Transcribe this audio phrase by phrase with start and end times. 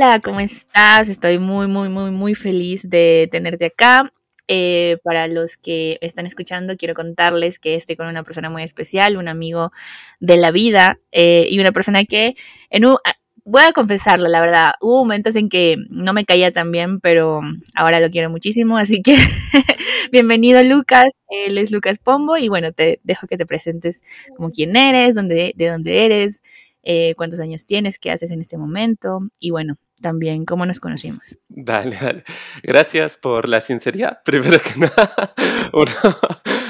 [0.00, 1.08] Hola, ¿cómo estás?
[1.08, 4.12] Estoy muy, muy, muy, muy feliz de tenerte acá.
[4.46, 9.16] Eh, para los que están escuchando, quiero contarles que estoy con una persona muy especial,
[9.16, 9.72] un amigo
[10.20, 12.36] de la vida eh, y una persona que
[12.70, 13.14] en un, ah,
[13.44, 17.40] voy a confesarlo, la verdad, hubo momentos en que no me caía tan bien, pero
[17.74, 19.16] ahora lo quiero muchísimo, así que
[20.12, 24.02] bienvenido Lucas, él es Lucas Pombo y bueno, te dejo que te presentes
[24.36, 26.44] como quién eres, dónde, de dónde eres,
[26.84, 31.38] eh, cuántos años tienes, qué haces en este momento y bueno, también cómo nos conocimos.
[31.48, 32.24] Dale, dale.
[32.62, 34.20] Gracias por la sinceridad.
[34.24, 35.34] Primero que nada,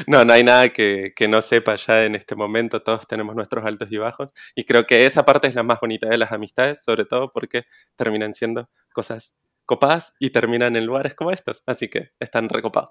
[0.07, 2.83] no, no hay nada que, que, no sepa ya en este momento.
[2.83, 4.33] Todos tenemos nuestros altos y bajos.
[4.55, 7.65] Y creo que esa parte es la más bonita de las amistades, sobre todo porque
[7.97, 9.37] terminan siendo cosas
[9.69, 11.63] copadas y terminan en lugares como estos.
[11.67, 12.91] Así que están recopados.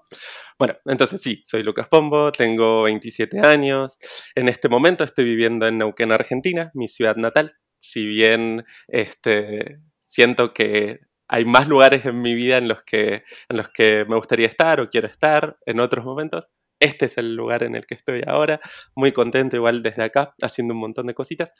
[0.58, 3.98] Bueno, entonces sí, soy Lucas Pombo, tengo 27 años.
[4.34, 7.56] En este momento estoy viviendo en Neuquén, Argentina, mi ciudad natal.
[7.78, 13.56] Si bien este, siento que hay más lugares en mi vida en los que, en
[13.58, 16.50] los que me gustaría estar o quiero estar en otros momentos.
[16.80, 18.58] Este es el lugar en el que estoy ahora,
[18.94, 21.52] muy contento igual desde acá, haciendo un montón de cositas.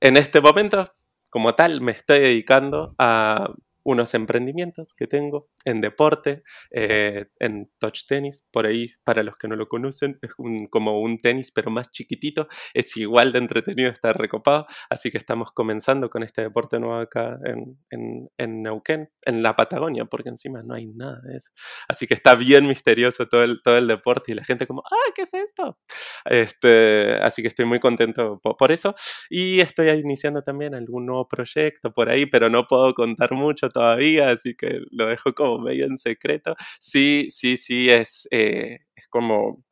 [0.00, 0.84] En este momento,
[1.28, 3.52] como tal, me estoy dedicando a
[3.84, 9.48] unos emprendimientos que tengo en deporte, eh, en touch tenis, por ahí para los que
[9.48, 10.32] no lo conocen, es
[10.70, 15.52] como un tenis pero más chiquitito, es igual de entretenido estar recopado, así que estamos
[15.52, 20.62] comenzando con este deporte nuevo acá en, en, en, Neuquén, en la Patagonia, porque encima
[20.62, 21.50] no hay nada de eso,
[21.88, 25.12] así que está bien misterioso todo el, todo el deporte y la gente como, ah,
[25.14, 25.78] ¿qué es esto?
[26.24, 28.94] Este, así que estoy muy contento por, por eso.
[29.28, 34.30] Y estoy iniciando también algún nuevo proyecto por ahí, pero no puedo contar mucho todavía,
[34.30, 36.56] así que lo dejo como medio en secreto.
[36.78, 39.64] Sí, sí, sí, es, eh, es como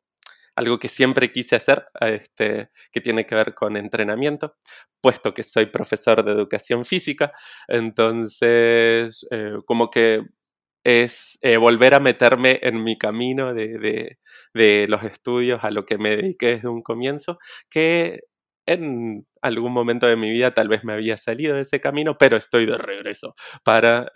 [0.58, 4.56] algo que siempre quise hacer, este, que tiene que ver con entrenamiento,
[5.00, 7.32] puesto que soy profesor de educación física,
[7.68, 10.22] entonces eh, como que
[10.84, 14.18] es eh, volver a meterme en mi camino de,
[14.54, 17.38] de, los estudios a lo que me dediqué desde un comienzo,
[17.70, 18.20] que
[18.66, 22.36] en algún momento de mi vida tal vez me había salido de ese camino, pero
[22.36, 24.10] estoy de regreso para,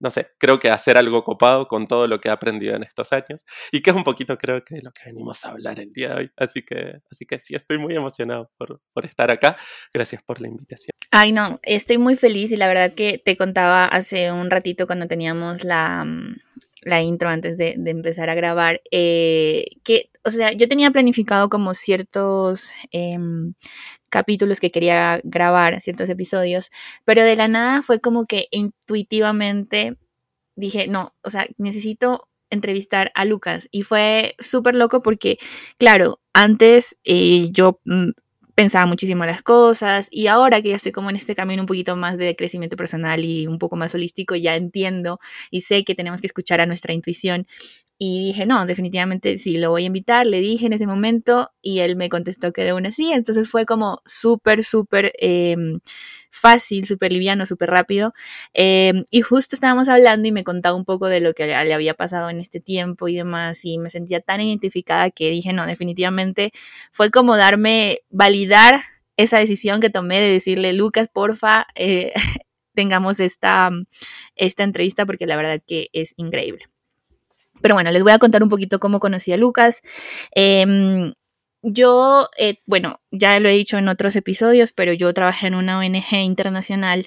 [0.00, 3.12] no sé, creo que hacer algo copado con todo lo que he aprendido en estos
[3.12, 5.92] años y que es un poquito creo que de lo que venimos a hablar el
[5.92, 6.30] día de hoy.
[6.36, 9.56] Así que, así que sí, estoy muy emocionado por, por estar acá.
[9.92, 10.90] Gracias por la invitación.
[11.10, 15.06] Ay, no, estoy muy feliz y la verdad que te contaba hace un ratito cuando
[15.06, 16.36] teníamos la, mm,
[16.82, 21.74] la intro antes de, empezar a grabar, eh, que, o sea, yo tenía planificado como
[21.74, 23.18] ciertos eh,
[24.10, 26.70] capítulos que quería grabar, ciertos episodios,
[27.04, 29.96] pero de la nada fue como que intuitivamente
[30.56, 35.38] dije, no, o sea, necesito entrevistar a Lucas y fue súper loco porque,
[35.78, 38.10] claro, antes eh, yo mm,
[38.54, 41.94] pensaba muchísimo las cosas y ahora que ya estoy como en este camino un poquito
[41.94, 45.20] más de crecimiento personal y un poco más holístico, ya entiendo
[45.50, 47.46] y sé que tenemos que escuchar a nuestra intuición.
[48.00, 50.24] Y dije, no, definitivamente sí, lo voy a invitar.
[50.24, 53.12] Le dije en ese momento y él me contestó que de una sí.
[53.12, 55.56] Entonces fue como súper, súper eh,
[56.30, 58.12] fácil, súper liviano, súper rápido.
[58.54, 61.94] Eh, y justo estábamos hablando y me contaba un poco de lo que le había
[61.94, 63.64] pasado en este tiempo y demás.
[63.64, 66.52] Y me sentía tan identificada que dije, no, definitivamente
[66.92, 68.80] fue como darme, validar
[69.16, 72.12] esa decisión que tomé de decirle, Lucas, porfa, eh,
[72.74, 73.70] tengamos esta,
[74.36, 76.68] esta entrevista porque la verdad que es increíble.
[77.60, 79.82] Pero bueno, les voy a contar un poquito cómo conocí a Lucas.
[80.34, 81.12] Eh,
[81.62, 85.78] yo, eh, bueno, ya lo he dicho en otros episodios, pero yo trabajé en una
[85.78, 87.06] ONG internacional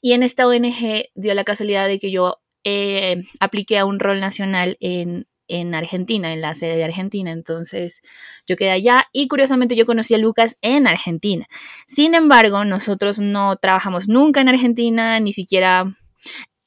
[0.00, 4.18] y en esta ONG dio la casualidad de que yo eh, apliqué a un rol
[4.18, 7.32] nacional en, en Argentina, en la sede de Argentina.
[7.32, 8.00] Entonces
[8.46, 11.46] yo quedé allá y curiosamente yo conocí a Lucas en Argentina.
[11.86, 15.92] Sin embargo, nosotros no trabajamos nunca en Argentina, ni siquiera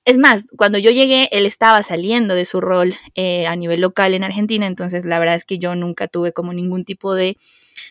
[0.06, 4.14] es más, cuando yo llegué, él estaba saliendo de su rol eh, a nivel local
[4.14, 7.38] en Argentina, entonces la verdad es que yo nunca tuve como ningún tipo de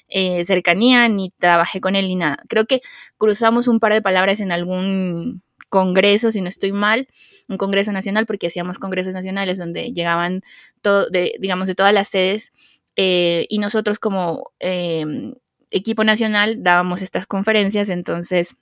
[0.08, 2.38] eh, cercanía, ni trabajé con él ni nada.
[2.48, 2.80] Creo que
[3.18, 7.08] cruzamos un par de palabras en algún congreso, si no estoy mal,
[7.48, 10.42] un congreso nacional, porque hacíamos congresos nacionales donde llegaban,
[10.82, 12.52] todo, de, digamos, de todas las sedes,
[12.94, 15.34] eh, y nosotros como em,
[15.72, 18.56] equipo nacional dábamos estas conferencias, entonces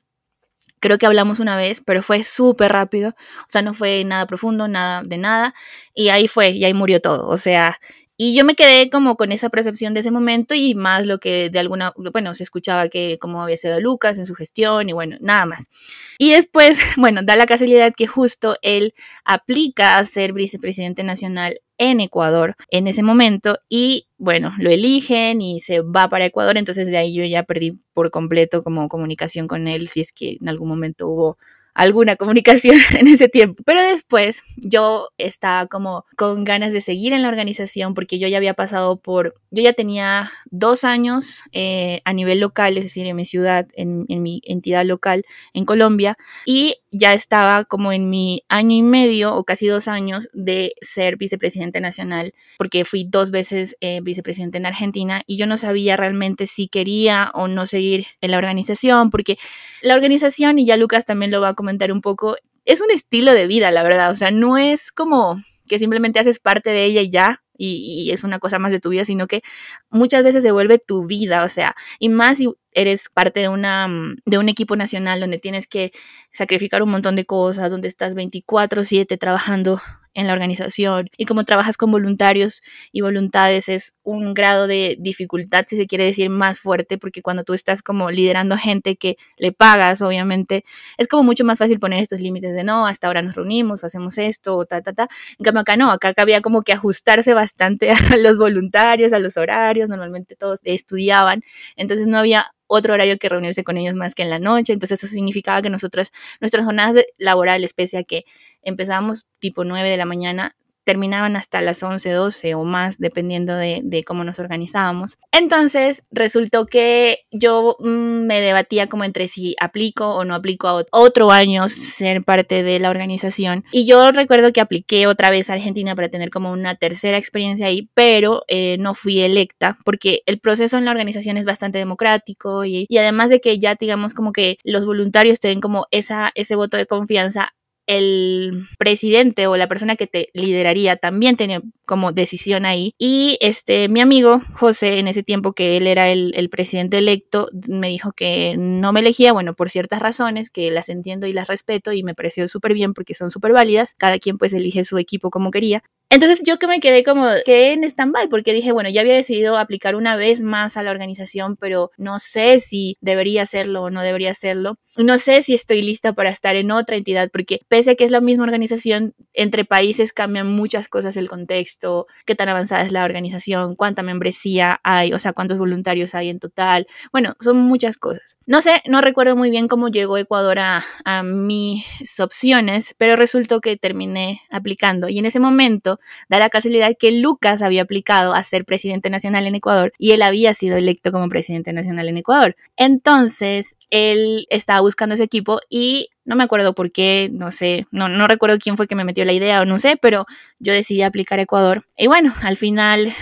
[0.81, 3.11] Creo que hablamos una vez, pero fue súper rápido.
[3.11, 5.55] O sea, no fue nada profundo, nada de nada.
[5.95, 7.29] Y ahí fue, y ahí murió todo.
[7.29, 7.79] O sea,
[8.17, 11.51] y yo me quedé como con esa percepción de ese momento y más lo que
[11.51, 15.17] de alguna, bueno, se escuchaba que como había sido Lucas en su gestión y bueno,
[15.21, 15.71] nada más.
[16.19, 18.95] Y después, bueno, da la casualidad que justo él
[19.25, 21.61] aplica a ser vicepresidente nacional
[21.91, 26.87] en Ecuador en ese momento y bueno, lo eligen y se va para Ecuador, entonces
[26.89, 30.49] de ahí yo ya perdí por completo como comunicación con él si es que en
[30.49, 31.39] algún momento hubo
[31.75, 33.63] alguna comunicación en ese tiempo.
[33.65, 38.37] Pero después yo estaba como con ganas de seguir en la organización porque yo ya
[38.37, 43.17] había pasado por, yo ya tenía dos años eh, a nivel local, es decir, en
[43.17, 45.25] mi ciudad, en, en mi entidad local
[45.55, 50.29] en Colombia, y ya estaba como en mi año y medio o casi dos años
[50.35, 55.57] de ser vicepresidente nacional, porque fui dos veces eh, vicepresidente en Argentina y yo no
[55.57, 59.39] sabía realmente si quería o no seguir en la organización, porque
[59.81, 63.33] la organización, y ya Lucas también lo va a comentar un poco, es un estilo
[63.33, 67.03] de vida, la verdad, o sea, no es como que simplemente haces parte de ella
[67.03, 69.43] y ya, y, es una cosa más de tu vida, sino que
[69.89, 73.89] muchas veces se vuelve tu vida, o sea, y más si eres parte de, una,
[74.27, 75.93] de un equipo nacional donde tienes que
[76.33, 79.81] sacrificar un montón de cosas, donde estás 24/7 trabajando
[80.15, 82.63] en la organización y como trabajas con voluntarios
[82.93, 87.45] y voluntades es un grado de dificultad, si se quiere decir, más fuerte, porque cuando
[87.45, 90.65] tú estás como liderando gente que le pagas, obviamente,
[90.99, 94.19] es como mucho más fácil poner estos límites de no, hasta ahora nos reunimos, hacemos
[94.19, 95.09] esto, o ta, ta, ta.
[95.39, 99.37] En cambio acá no, acá había como que ajustarse bastante a los voluntarios, a los
[99.37, 101.43] horarios, normalmente todos estudiaban,
[101.77, 104.73] entonces no había otro horario que reunirse con ellos más que en la noche.
[104.73, 106.11] Entonces eso significaba que nosotros,
[106.41, 108.25] nuestras jornadas laborales, pese a que
[108.63, 114.03] empezábamos tipo 9 de la mañana, terminaban hasta las 11, 12 o más, dependiendo de,
[114.07, 115.17] cómo nos organizábamos.
[115.31, 120.85] Entonces, resultó que yo mm, me debatía como entre si aplico o no aplico a
[120.91, 123.65] otro año ser parte de la organización.
[123.71, 127.67] Y yo recuerdo que apliqué otra vez a Argentina para tener como una tercera experiencia
[127.67, 132.65] ahí, pero eh, no fui electa porque el proceso en la organización es bastante democrático
[132.65, 136.57] y, y además de que ya digamos como que los voluntarios tienen como esa, ese
[136.57, 137.53] voto de confianza
[137.87, 142.95] el presidente o la persona que te lideraría también tenía como decisión ahí.
[142.99, 147.89] Y este, mi amigo José, en ese tiempo que él era el, presidente electo, me
[147.89, 151.93] dijo que no me elegía, bueno, por ciertas razones, que las entiendo y las respeto
[151.93, 153.95] y me pareció súper bien porque son súper válidas.
[153.97, 155.83] Cada quien pues elige su equipo como quería.
[156.13, 159.57] Entonces yo que me quedé como, quedé en stand-by porque dije, bueno, ya había decidido
[159.57, 164.03] aplicar una vez más a la organización, pero no sé si debería hacerlo o no
[164.03, 164.77] debería hacerlo.
[164.99, 168.11] No sé si estoy lista para estar en otra entidad porque pese a que es
[168.11, 173.07] la misma organización, entre países cambian muchas cosas el contexto, qué tan avanzada es la
[173.07, 176.87] organización, cuánta membresía hay, o sea, cuántos voluntarios hay en total.
[177.11, 178.37] Bueno, son muchas cosas.
[178.45, 181.87] No sé, no recuerdo muy bien cómo llegó Ecuador a, a mis
[182.21, 187.63] opciones, pero resultó que terminé aplicando y en ese momento da la casualidad que Lucas
[187.63, 191.73] había aplicado a ser presidente nacional en Ecuador y él había sido electo como presidente
[191.73, 192.57] nacional en Ecuador.
[192.77, 198.09] Entonces, él estaba buscando ese equipo y no me acuerdo por qué, no sé, no,
[198.09, 200.27] no recuerdo quién fue que me metió la idea o no sé, pero
[200.59, 201.85] yo decidí aplicar a Ecuador.
[201.97, 203.13] Y bueno, al final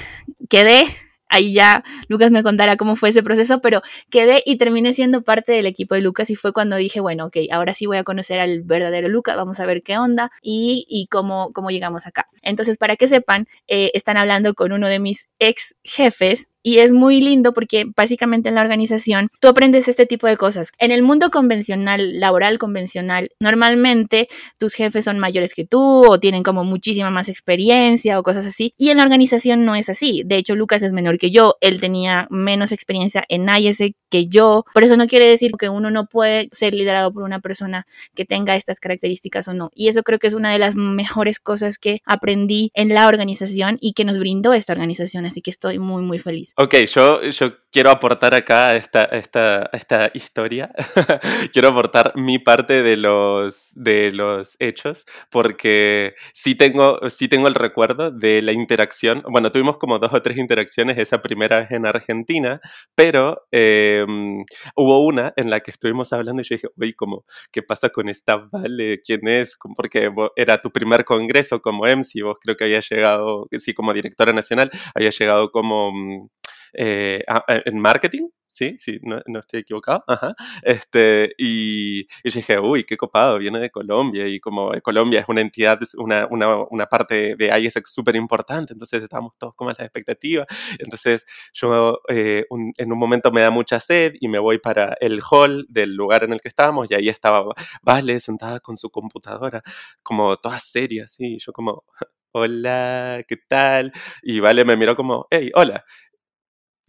[0.49, 0.85] quedé
[1.31, 3.81] ahí ya Lucas me contará cómo fue ese proceso, pero
[4.11, 7.37] quedé y terminé siendo parte del equipo de Lucas y fue cuando dije, bueno, ok,
[7.50, 11.06] ahora sí voy a conocer al verdadero Lucas, vamos a ver qué onda y, y
[11.06, 12.29] cómo, cómo llegamos acá.
[12.43, 16.93] Entonces, para que sepan, eh, están hablando con uno de mis ex jefes y es
[16.93, 20.73] muy lindo porque básicamente en la organización tú aprendes este tipo de cosas.
[20.79, 26.43] En el mundo convencional, laboral convencional, normalmente tus jefes son mayores que tú o tienen
[26.43, 28.75] como muchísima más experiencia o cosas así.
[28.76, 30.23] Y en la organización no es así.
[30.25, 31.57] De hecho, Lucas es menor que yo.
[31.61, 34.64] Él tenía menos experiencia en IS que yo.
[34.75, 38.25] Pero eso no quiere decir que uno no puede ser liderado por una persona que
[38.25, 39.71] tenga estas características o no.
[39.75, 43.79] Y eso creo que es una de las mejores cosas que aprendí en la organización
[43.81, 45.26] y que nos brindó esta organización.
[45.26, 46.50] Así que estoy muy, muy feliz.
[46.57, 50.71] Ok, yo, yo quiero aportar acá esta, esta, esta historia.
[51.52, 57.54] quiero aportar mi parte de los, de los hechos, porque sí tengo, sí tengo el
[57.54, 59.23] recuerdo de la interacción.
[59.30, 62.61] Bueno, tuvimos como dos o tres interacciones esa primera vez en Argentina,
[62.95, 64.45] pero em,
[64.76, 68.09] hubo una en la que estuvimos hablando y yo dije, oye, como, ¿qué pasa con
[68.09, 69.00] esta Vale?
[69.04, 69.57] ¿Quién es?
[69.76, 74.33] Porque era tu primer congreso como MC, vos creo que había llegado, sí, como directora
[74.33, 76.28] nacional, había llegado como mm,
[76.73, 82.31] eh, ah, eh, en marketing, sí, sí, no, no, estoy equivocado, ajá, este, y, y,
[82.33, 86.57] dije, uy, qué copado, viene de Colombia, y como Colombia es una entidad, una, una,
[86.71, 90.47] una parte de ahí es súper importante, entonces estábamos todos con las expectativas,
[90.79, 95.21] entonces yo eh, en un momento me da mucha sed y me voy para el
[95.31, 97.45] hall del lugar en el que estábamos, y ahí estaba
[97.83, 99.62] Vale sentada con su computadora,
[100.03, 101.85] como toda seria, así, yo como...
[102.33, 103.93] Hola, ¿qué tal?
[104.23, 105.85] Y Vale me miró como, hey, hola.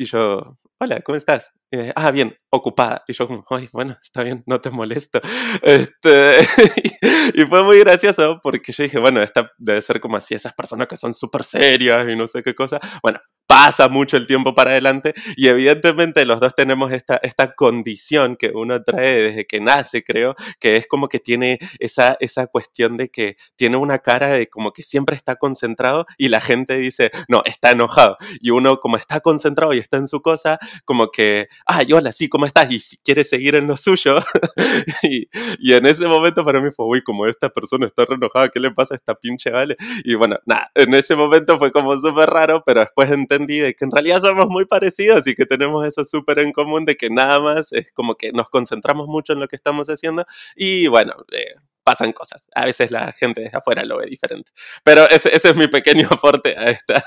[0.02, 1.54] Y yo, hola, ¿cómo estás?
[1.96, 3.04] Ah, bien, ocupada.
[3.08, 5.20] Y yo como, ay, bueno, está bien, no te molesto.
[5.64, 6.38] Este,
[7.36, 10.88] y, fue muy gracioso porque yo dije, bueno, esta debe ser como así, esas personas
[10.88, 12.80] que son súper serias y no sé qué cosa.
[13.04, 13.20] Bueno,
[13.52, 18.52] pasa mucho el tiempo para adelante y evidentemente los dos tenemos esta, esta condición que
[18.54, 23.10] uno trae desde que nace, creo, que es como que tiene esa, esa cuestión de
[23.10, 27.42] que tiene una cara de como que siempre está concentrado y la gente dice, no,
[27.44, 28.16] está enojado.
[28.40, 32.30] Y uno como está concentrado y está en su cosa, como que, ay, hola, sí,
[32.30, 32.72] ¿cómo estás?
[32.72, 34.16] Y si quiere seguir en lo suyo.
[35.04, 38.60] y, en ese momento para mí fue, uy, como esta persona está re enojada, ¿qué
[38.60, 39.78] le pasa a esta pinche vale?
[40.04, 43.92] Y bueno, nada, en ese momento fue como súper raro, pero después entendí que en
[43.92, 47.72] realidad somos muy parecidos y que tenemos eso súper en común de que nada más
[47.74, 50.26] es como que nos concentramos mucho en lo que estamos haciendo
[50.56, 52.48] y bueno, eh, pasan cosas.
[52.56, 54.52] A veces la gente desde afuera lo ve diferente.
[54.84, 57.04] Pero ese, ese es mi pequeño aporte a esta,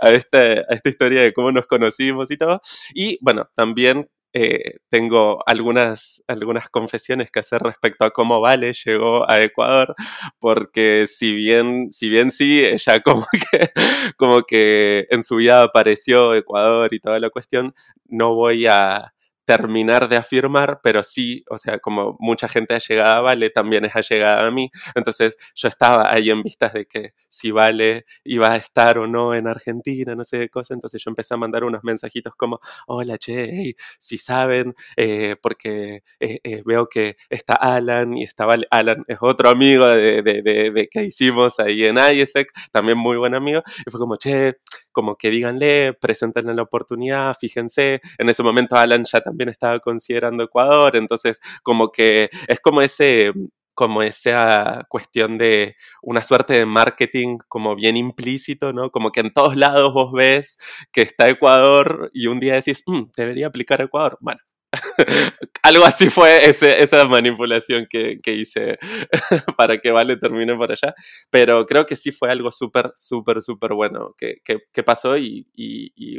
[0.00, 2.60] a, esta, a esta historia de cómo nos conocimos y todo.
[2.94, 9.30] Y bueno, también eh, tengo algunas, algunas confesiones que hacer respecto a cómo Vale llegó
[9.30, 9.94] a Ecuador,
[10.40, 13.70] porque si bien, si bien sí, ella como que,
[14.16, 17.74] como que en su vida apareció Ecuador y toda la cuestión,
[18.06, 19.13] no voy a,
[19.44, 23.84] terminar de afirmar, pero sí, o sea, como mucha gente ha llegado a Vale, también
[23.84, 24.70] es allegada a mí.
[24.94, 29.34] Entonces yo estaba ahí en vistas de que si Vale iba a estar o no
[29.34, 30.74] en Argentina, no sé qué cosa.
[30.74, 36.40] Entonces yo empecé a mandar unos mensajitos como, hola, che, si saben, eh, porque eh,
[36.44, 38.66] eh, veo que está Alan y está Vale.
[38.70, 43.34] Alan es otro amigo de, de, de, que hicimos ahí en IESEC, también muy buen
[43.34, 43.62] amigo.
[43.86, 44.56] Y fue como, che,
[44.94, 48.00] como que díganle, preséntenle la oportunidad, fíjense.
[48.18, 53.32] En ese momento Alan ya también estaba considerando Ecuador, entonces como que es como ese
[53.74, 58.90] como esa cuestión de una suerte de marketing como bien implícito, ¿no?
[58.90, 60.58] Como que en todos lados vos ves
[60.92, 64.16] que está Ecuador y un día decís, mm, debería aplicar Ecuador.
[64.20, 64.40] Bueno,
[65.62, 68.78] algo así fue esa manipulación que, hice
[69.56, 70.94] para que Vale termine por allá.
[71.30, 75.46] Pero creo que sí fue algo súper, súper, súper bueno que, pasó y,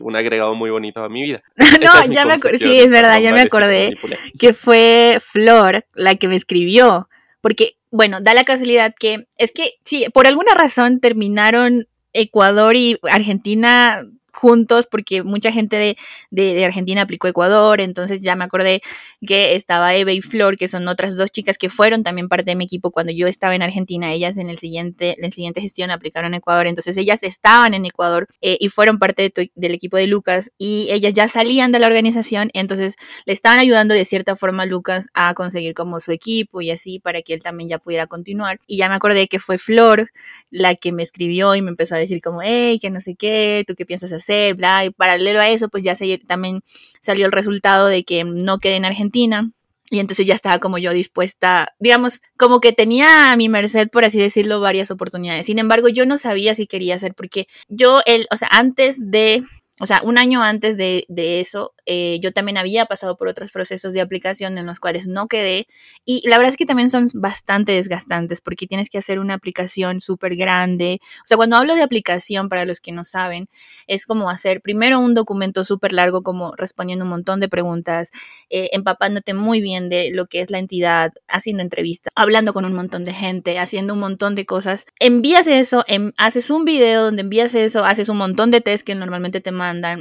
[0.02, 1.40] un agregado muy bonito a mi vida.
[1.82, 3.94] no, ya me acordé, sí, es verdad, ya me acordé
[4.40, 7.10] que fue Flor la que me escribió.
[7.42, 12.98] Porque, bueno, da la casualidad que es que, sí, por alguna razón terminaron Ecuador y
[13.04, 14.04] Argentina
[14.36, 15.98] juntos porque mucha gente de,
[16.30, 18.82] de, Argentina aplicó Ecuador, entonces ya me acordé
[19.26, 22.56] que estaba Eva y Flor, que son otras dos chicas que fueron también parte de
[22.56, 26.34] mi equipo cuando yo estaba en Argentina, ellas en el siguiente, la siguiente gestión aplicaron
[26.34, 30.90] Ecuador, entonces ellas estaban en Ecuador eh, y fueron parte del equipo de Lucas y
[30.92, 35.08] ellas ya salían de la organización, entonces le estaban ayudando de cierta forma a Lucas
[35.14, 38.60] a conseguir como su equipo y así para que él también ya pudiera continuar.
[38.68, 40.12] Y ya me acordé que fue Flor
[40.52, 43.64] la que me escribió y me empezó a decir como, hey, que no sé qué,
[43.66, 46.62] tú qué piensas hacer hacer, bla, y paralelo a eso, pues ya se, también
[47.02, 49.52] salió el resultado de que no quedé en Argentina.
[49.92, 54.04] Y entonces ya estaba como yo dispuesta, digamos, como que tenía a mi merced, por
[54.04, 55.46] así decirlo, varias oportunidades.
[55.46, 59.44] Sin embargo, yo no sabía si quería hacer, porque yo, el, o sea, antes de
[59.82, 63.52] o sea, un año antes de, de eso, eh, yo también había pasado por otros
[63.52, 65.68] procesos de aplicación en los cuales no quedé.
[66.06, 70.00] Y la verdad es que también son bastante desgastantes porque tienes que hacer una aplicación
[70.00, 71.00] súper grande.
[71.20, 73.50] O sea, cuando hablo de aplicación, para los que no saben,
[73.88, 78.12] es como hacer primero un documento súper largo, como respondiendo un montón de preguntas,
[78.50, 82.74] eh, empapándote muy bien de lo que es la entidad, haciendo entrevistas, hablando con un
[82.74, 84.86] montón de gente, haciendo un montón de cosas.
[85.00, 85.84] Envías eso,
[86.18, 89.52] haces un video donde envías eso, haces un montón de test que normalmente te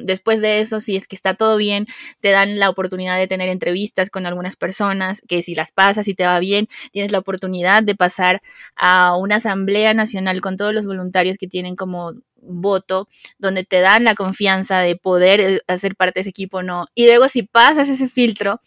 [0.02, 1.86] Después de eso, si es que está todo bien,
[2.20, 6.14] te dan la oportunidad de tener entrevistas con algunas personas, que si las pasas y
[6.14, 8.42] te va bien, tienes la oportunidad de pasar
[8.76, 12.14] a una asamblea nacional con todos los voluntarios que tienen como
[12.46, 16.62] voto, donde te dan la confianza de poder eh, hacer parte de ese equipo o
[16.62, 16.86] no.
[16.94, 18.60] Y luego si pasas ese filtro,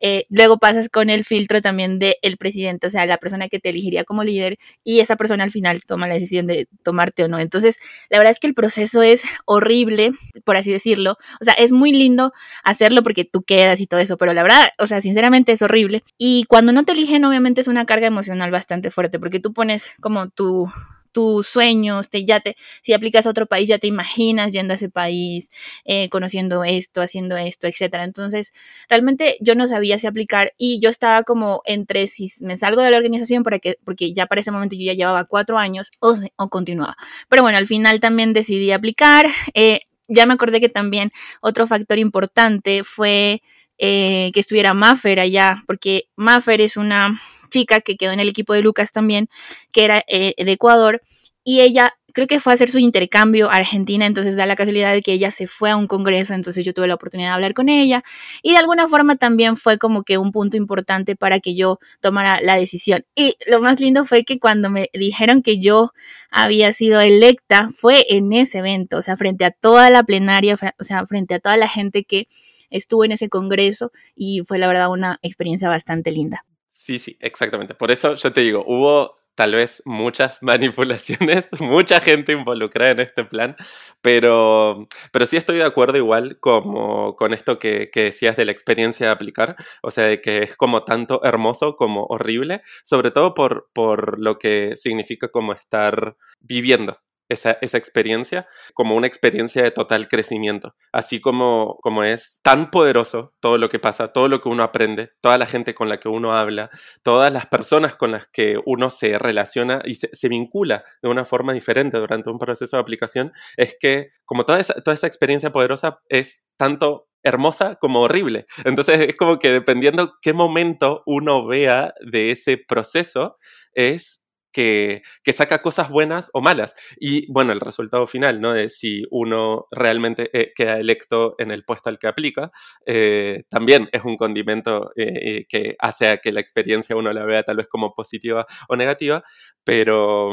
[0.00, 3.70] eh, luego pasas con el filtro también del presidente, o sea, la persona que te
[3.70, 7.38] elegiría como líder y esa persona al final toma la decisión de tomarte o no.
[7.38, 7.78] Entonces,
[8.10, 10.12] la verdad es que el proceso es horrible,
[10.44, 11.16] por así decirlo.
[11.40, 12.32] O sea, es muy lindo
[12.64, 16.02] hacerlo porque tú quedas y todo eso, pero la verdad, o sea, sinceramente es horrible.
[16.18, 19.92] Y cuando no te eligen, obviamente es una carga emocional bastante fuerte porque tú pones
[20.00, 20.70] como tu
[21.16, 24.76] tus sueños, te, ya te, si aplicas a otro país, ya te imaginas yendo a
[24.76, 25.50] ese país,
[25.86, 28.04] eh, conociendo esto, haciendo esto, etcétera.
[28.04, 28.52] Entonces,
[28.86, 32.90] realmente yo no sabía si aplicar y yo estaba como entre si me salgo de
[32.90, 36.14] la organización para que, porque ya para ese momento yo ya llevaba cuatro años o,
[36.36, 36.98] o continuaba.
[37.30, 39.24] Pero bueno, al final también decidí aplicar.
[39.54, 43.40] Eh, ya me acordé que también otro factor importante fue
[43.78, 48.54] eh, que estuviera Maffer allá, porque Maffer es una chica que quedó en el equipo
[48.54, 49.28] de Lucas también,
[49.72, 51.00] que era eh, de Ecuador,
[51.44, 54.94] y ella creo que fue a hacer su intercambio a Argentina, entonces da la casualidad
[54.94, 57.52] de que ella se fue a un congreso, entonces yo tuve la oportunidad de hablar
[57.52, 58.02] con ella
[58.42, 62.40] y de alguna forma también fue como que un punto importante para que yo tomara
[62.40, 63.04] la decisión.
[63.14, 65.92] Y lo más lindo fue que cuando me dijeron que yo
[66.30, 70.84] había sido electa fue en ese evento, o sea, frente a toda la plenaria, o
[70.84, 72.28] sea, frente a toda la gente que
[72.70, 76.46] estuvo en ese congreso y fue la verdad una experiencia bastante linda.
[76.86, 77.74] Sí, sí, exactamente.
[77.74, 83.24] Por eso yo te digo, hubo tal vez muchas manipulaciones, mucha gente involucrada en este
[83.24, 83.56] plan,
[84.02, 88.52] pero, pero sí estoy de acuerdo igual como con esto que, que, decías de la
[88.52, 93.34] experiencia de aplicar, o sea, de que es como tanto hermoso como horrible, sobre todo
[93.34, 99.70] por, por lo que significa como estar viviendo esa, esa, experiencia como una experiencia de
[99.70, 100.74] total crecimiento.
[100.92, 105.10] Así como, como es tan poderoso todo lo que pasa, todo lo que uno aprende,
[105.20, 106.70] toda la gente con la que uno habla,
[107.02, 111.52] todas las personas con las que uno se relaciona y se, vincula de una forma
[111.52, 116.00] diferente durante un proceso de aplicación, es que como toda esa, toda esa experiencia poderosa
[116.08, 118.46] es tanto hermosa como horrible.
[118.64, 123.36] Entonces es como que dependiendo qué momento uno vea de ese proceso,
[123.72, 124.25] es
[124.56, 126.74] que, saca cosas buenas o malas.
[126.98, 128.54] Y bueno, el resultado final, ¿no?
[128.54, 132.50] De si uno realmente eh, queda electo en el puesto al que aplica,
[132.86, 137.42] eh, también es un condimento eh, que hace a que la experiencia uno la vea
[137.42, 139.22] tal vez como positiva o negativa,
[139.62, 140.30] pero,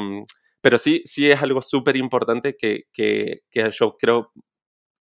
[0.62, 4.32] pero sí, sí es algo súper importante que, que yo creo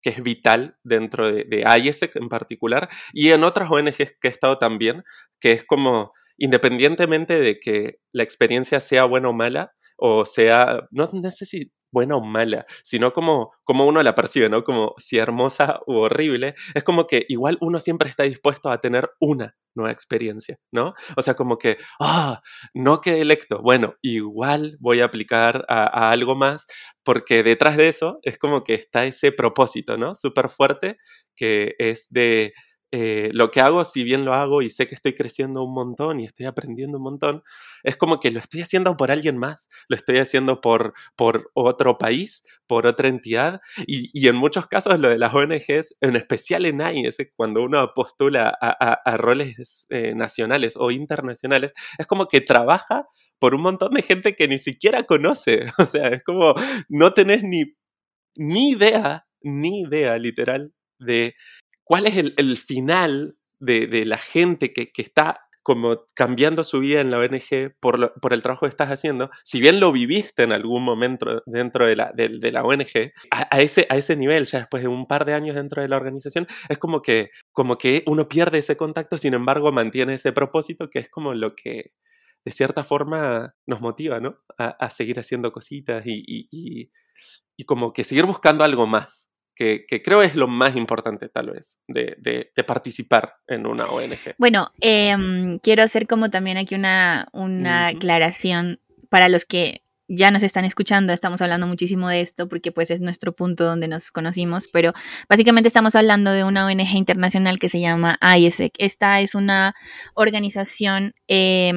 [0.01, 4.31] que es vital dentro de, de IESEC en particular y en otras ONGs que he
[4.31, 5.03] estado también,
[5.39, 11.08] que es como independientemente de que la experiencia sea buena o mala, o sea, no,
[11.29, 14.63] si buena o mala, sino como, como uno la percibe, ¿no?
[14.63, 19.10] Como si hermosa u horrible, es como que igual uno siempre está dispuesto a tener
[19.19, 20.93] una nueva experiencia, ¿no?
[21.15, 22.41] O sea, como que, ah,
[22.74, 26.67] no quedé electo, bueno, igual voy a aplicar a, a, algo más,
[27.03, 30.15] porque detrás de eso es como que está ese propósito, ¿no?
[30.15, 30.98] Súper fuerte,
[31.36, 32.53] que es de
[32.91, 36.19] eh, lo que hago, si bien lo hago y sé que estoy creciendo un montón
[36.19, 37.43] y estoy aprendiendo un montón,
[37.83, 41.98] es como que lo estoy haciendo por alguien más, lo estoy haciendo por, por otro
[41.98, 46.65] país, por otra entidad y, y en muchos casos lo de las ONGs, en especial
[46.65, 53.07] en AIS, cuando uno postula a roles eh, nacionales o internacionales, es como que trabaja
[53.39, 56.53] por un montón de gente que ni siquiera conoce, o sea, es como
[56.89, 57.75] no tenés ni,
[58.37, 61.35] ni idea, ni idea literal de
[61.83, 67.20] cuál es el, final de, la gente que, está como cambiando su vida en la
[67.20, 71.85] ONG por, el trabajo que estás haciendo, si bien lo viviste en algún momento dentro
[71.85, 75.55] de la, ONG, a, ese, a ese nivel, ya después de un par de años
[75.55, 79.72] dentro de la organización, es como que, como que uno pierde ese contacto, sin embargo
[79.72, 81.91] mantiene ese propósito que es como lo que
[82.44, 84.39] de cierta forma nos motiva, ¿no?
[84.57, 86.89] A, seguir haciendo cositas y
[87.65, 89.30] como que seguir buscando algo más
[89.61, 93.85] que, que, creo es lo más importante tal vez de, de, de participar en una
[93.85, 94.33] ONG.
[94.39, 95.15] Bueno, eh,
[95.61, 97.95] quiero hacer como también aquí una, una uh -huh.
[97.95, 102.89] aclaración para los que ya nos están escuchando, estamos hablando muchísimo de esto porque pues
[102.89, 104.93] es nuestro punto donde nos conocimos, pero
[105.29, 108.74] básicamente estamos hablando de una ONG internacional que se llama IESEC.
[108.79, 109.75] Esta es una
[110.15, 111.71] organización eh,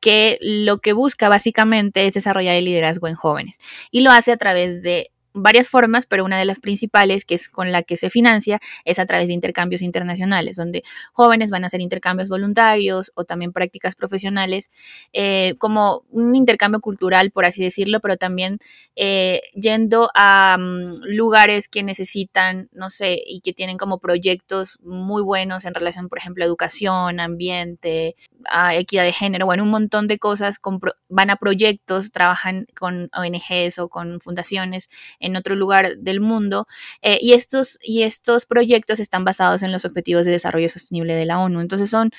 [0.00, 3.58] que lo que busca básicamente es desarrollar el liderazgo en jóvenes
[3.90, 7.48] y lo hace a través de varias formas, pero una de las principales, que es
[7.48, 11.66] con la que se financia, es a través de intercambios internacionales, donde jóvenes van a
[11.66, 14.70] hacer intercambios voluntarios o también prácticas profesionales,
[15.12, 18.58] eh, como un intercambio cultural, por así decirlo, pero también
[18.96, 25.22] eh, yendo a um, lugares que necesitan, no sé, y que tienen como proyectos muy
[25.22, 28.16] buenos en relación, por ejemplo, a educación, ambiente,
[28.46, 33.08] a equidad de género, bueno, un montón de cosas, con, van a proyectos, trabajan con
[33.16, 34.88] ONGs o con fundaciones
[35.22, 36.66] en otro lugar del mundo.
[37.00, 41.24] Eh, y, estos, y estos proyectos están basados en los Objetivos de Desarrollo Sostenible de
[41.24, 41.60] la ONU.
[41.60, 42.10] Entonces son,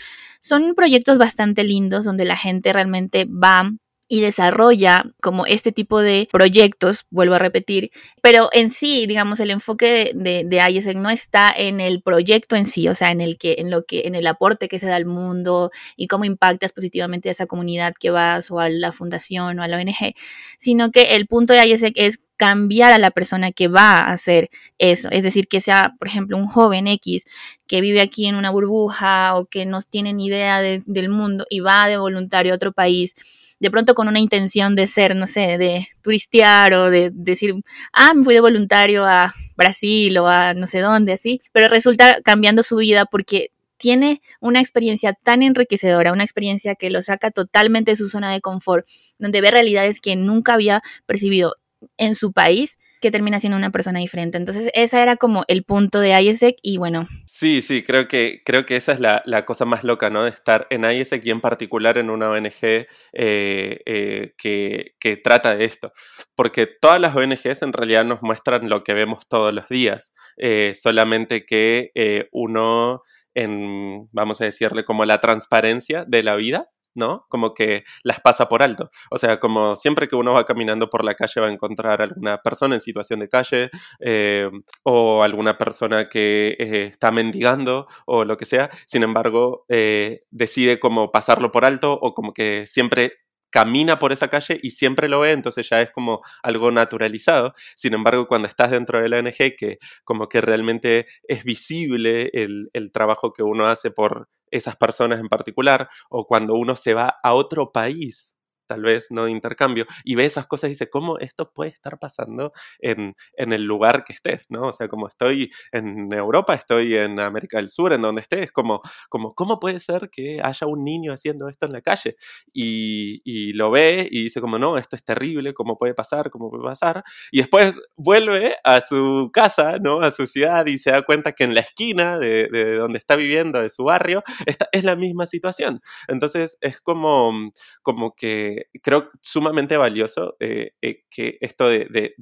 [0.42, 3.72] son proyectos bastante lindos donde la gente realmente va
[4.08, 9.52] y desarrolla como este tipo de proyectos, vuelvo a repetir, pero en sí, digamos, el
[9.52, 13.38] enfoque de, de, IESEC no está en el proyecto en sí, o sea, en el
[13.38, 16.72] que, en lo que, en el aporte que se da al mundo y cómo impactas
[16.72, 20.14] positivamente a esa comunidad que vas o a la fundación o a la ONG,
[20.58, 24.50] sino que el punto de IESEC es cambiar a la persona que va a hacer
[24.78, 25.10] eso.
[25.12, 27.24] Es decir, que sea, por ejemplo, un joven X
[27.68, 31.46] que vive aquí en una burbuja o que no tiene ni idea de, del mundo
[31.50, 33.16] y va de voluntario a otro país,
[33.60, 37.56] de pronto con una intención de ser, no sé, de turistear o de, de decir,
[37.94, 42.22] ah, me fui de voluntario a Brasil o a no sé dónde, así, pero resulta
[42.24, 47.92] cambiando su vida porque tiene una experiencia tan enriquecedora, una experiencia que lo saca totalmente
[47.92, 48.88] de su zona de confort,
[49.20, 51.58] donde ve realidades que nunca había percibido
[51.98, 54.38] en su país que termina siendo una persona diferente.
[54.38, 57.06] Entonces, esa era como el punto de ISEC y bueno.
[57.28, 60.24] Sí, sí, creo que, creo que esa es la, cosa más loca, ¿no?
[60.24, 65.54] De estar en ISEC y en particular en una ONG eh, eh, que, que, trata
[65.54, 65.92] de esto.
[66.34, 70.74] Porque todas las ONGs en realidad nos muestran lo que vemos todos los días, eh,
[70.74, 71.92] solamente que
[72.32, 73.02] uno
[73.36, 77.26] en, vamos a decirle, como la transparencia de la vida, ¿no?
[77.30, 78.90] Como que las pasa por alto.
[79.12, 82.38] O sea, como siempre que uno va caminando por la calle va a encontrar alguna
[82.38, 84.50] persona en situación de calle eh,
[84.84, 88.70] o alguna persona que eh, está mendigando o lo que sea.
[88.86, 93.14] Sin embargo, eh, decide como pasarlo por alto o como que siempre
[93.54, 97.54] camina por esa calle y siempre lo ve, entonces ya es como algo naturalizado.
[97.76, 102.72] Sin embargo, cuando estás dentro de la ONG, que como que realmente es visible el,
[102.74, 107.18] el trabajo que uno hace por esas personas en particular, o cuando uno se va
[107.24, 108.38] a otro país
[108.74, 112.00] tal vez no de intercambio, y ve esas cosas y dice, ¿cómo esto puede estar
[112.00, 114.42] pasando en, en, el lugar que estés?
[114.50, 114.70] ¿no?
[114.70, 118.82] O sea, como estoy en Europa, estoy en América del Sur, en donde estés, como,
[119.10, 122.16] como ¿cómo puede ser que haya un niño haciendo esto en la calle?
[122.52, 126.32] Y, y, lo ve y dice como, no, esto es terrible, ¿cómo puede pasar?
[126.32, 127.04] ¿Cómo puede pasar?
[127.32, 130.02] Y después vuelve a su casa, ¿no?
[130.02, 133.16] A su ciudad y se da cuenta que en la esquina de, de donde está
[133.16, 135.80] viviendo, de su barrio, esta es la misma situación.
[136.08, 137.52] Entonces es como,
[137.84, 142.14] como que creo sumamente valioso eh, eh, que esto de,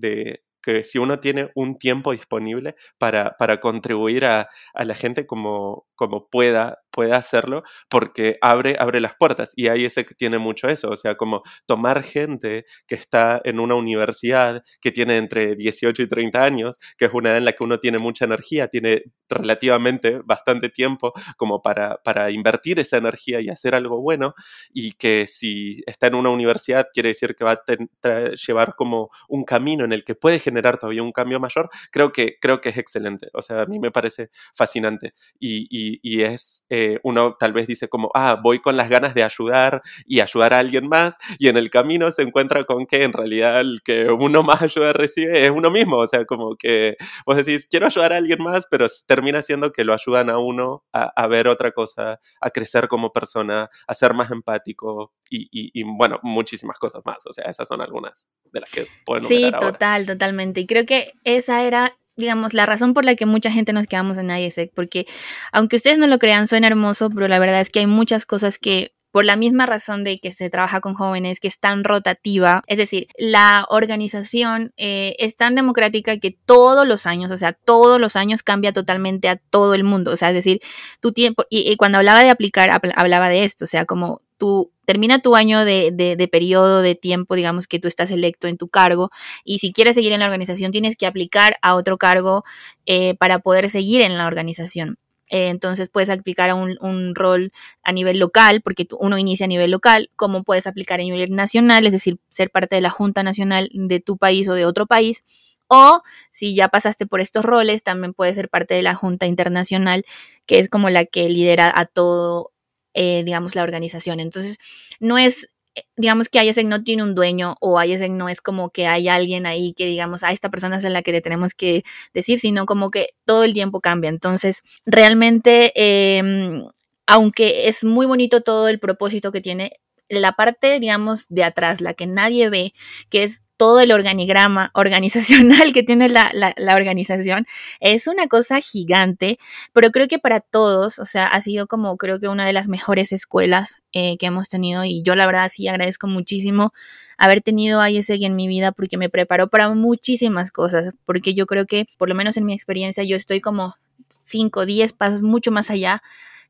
[0.62, 6.28] que si uno tiene un tiempo disponible para, para contribuir a, la gente como, como
[6.30, 9.54] pueda, pueda hacerlo, porque abre, abre las puertas.
[9.56, 13.76] Y ahí ese tiene mucho eso, o sea, como tomar gente que está en una
[13.76, 17.64] universidad que tiene entre 18 y 30 años, que es una edad en la que
[17.64, 23.50] uno tiene mucha energía, tiene relativamente bastante tiempo como para, para invertir esa energía y
[23.50, 24.34] hacer algo bueno,
[24.74, 29.44] y que si está en una universidad quiere decir que va a llevar como un
[29.44, 32.78] camino en el que puede generar todavía un cambio mayor, creo que, creo que es
[32.80, 33.28] excelente.
[33.36, 35.14] O sea, a mí me parece fascinante.
[35.40, 39.24] y y, es, eh, uno tal vez dice como, ah, voy con las ganas de
[39.24, 43.14] ayudar y ayudar a alguien más, y en el camino se encuentra con que en
[43.14, 47.38] realidad el que uno más ayuda recibe es uno mismo, o sea, como que vos
[47.38, 51.28] decís, quiero ayudar a alguien más, pero termina siendo que lo ayudan a uno a,
[51.28, 56.78] ver otra cosa, a crecer como persona, a ser más empático y, y, bueno, muchísimas
[56.78, 60.68] cosas más, o sea, esas son algunas de las que puedo Sí, total, totalmente, y
[60.68, 64.32] creo que esa era digamos, la razón por la que mucha gente nos quedamos en
[64.32, 65.06] ISEC, porque
[65.52, 68.58] aunque ustedes no lo crean, suena hermoso, pero la verdad es que hay muchas cosas
[68.58, 72.64] que por la misma razón de que se trabaja con jóvenes, que es tan rotativa,
[72.68, 78.00] es decir, la organización eh, es tan democrática que todos los años, o sea, todos
[78.00, 80.62] los años cambia totalmente a todo el mundo, o sea, es decir,
[81.02, 85.20] tu tiempo, y, cuando hablaba de aplicar, hablaba de esto, o sea, como tú termina
[85.20, 89.12] tu año de, de, periodo de tiempo, digamos que tú estás electo en tu cargo
[89.44, 92.44] y si quieres seguir en la organización tienes que aplicar a otro cargo
[92.88, 94.98] eh, para poder seguir en la organización.
[95.32, 99.72] Eh, entonces puedes aplicar a un, rol a nivel local, porque uno inicia a nivel
[99.72, 103.70] local, como puedes aplicar a nivel nacional, es decir, ser parte de la Junta Nacional
[103.74, 105.24] de tu país o de otro país.
[105.68, 110.06] O si ya pasaste por estos roles, también puedes ser parte de la Junta Internacional,
[110.46, 112.52] que es como la que lidera a todo
[112.94, 114.20] eh, digamos, la organización.
[114.20, 114.58] Entonces,
[115.00, 115.50] no es,
[115.96, 119.46] digamos que ISEC no tiene un dueño o ISEC no es como que hay alguien
[119.46, 122.92] ahí que digamos, a esta persona es la que le tenemos que decir, sino como
[122.92, 124.10] que todo el tiempo cambia.
[124.10, 126.66] Entonces, realmente, em,
[127.08, 129.80] aunque es muy bonito todo el propósito que tiene,
[130.20, 132.74] la parte, digamos, de atrás, la que nadie ve,
[133.10, 136.32] que es todo el organigrama organizacional que tiene la,
[136.76, 137.46] organización,
[137.80, 139.38] es una cosa gigante,
[139.72, 142.68] pero creo que para todos, o sea, ha sido como creo que una de las
[142.68, 146.74] mejores escuelas eh, que hemos tenido y yo la verdad sí agradezco muchísimo
[147.18, 151.46] haber tenido a ISEG en mi vida porque me preparó para muchísimas cosas, porque yo
[151.46, 153.76] creo que por lo menos en mi experiencia yo estoy como
[154.10, 156.02] 5, 10 pasos mucho más allá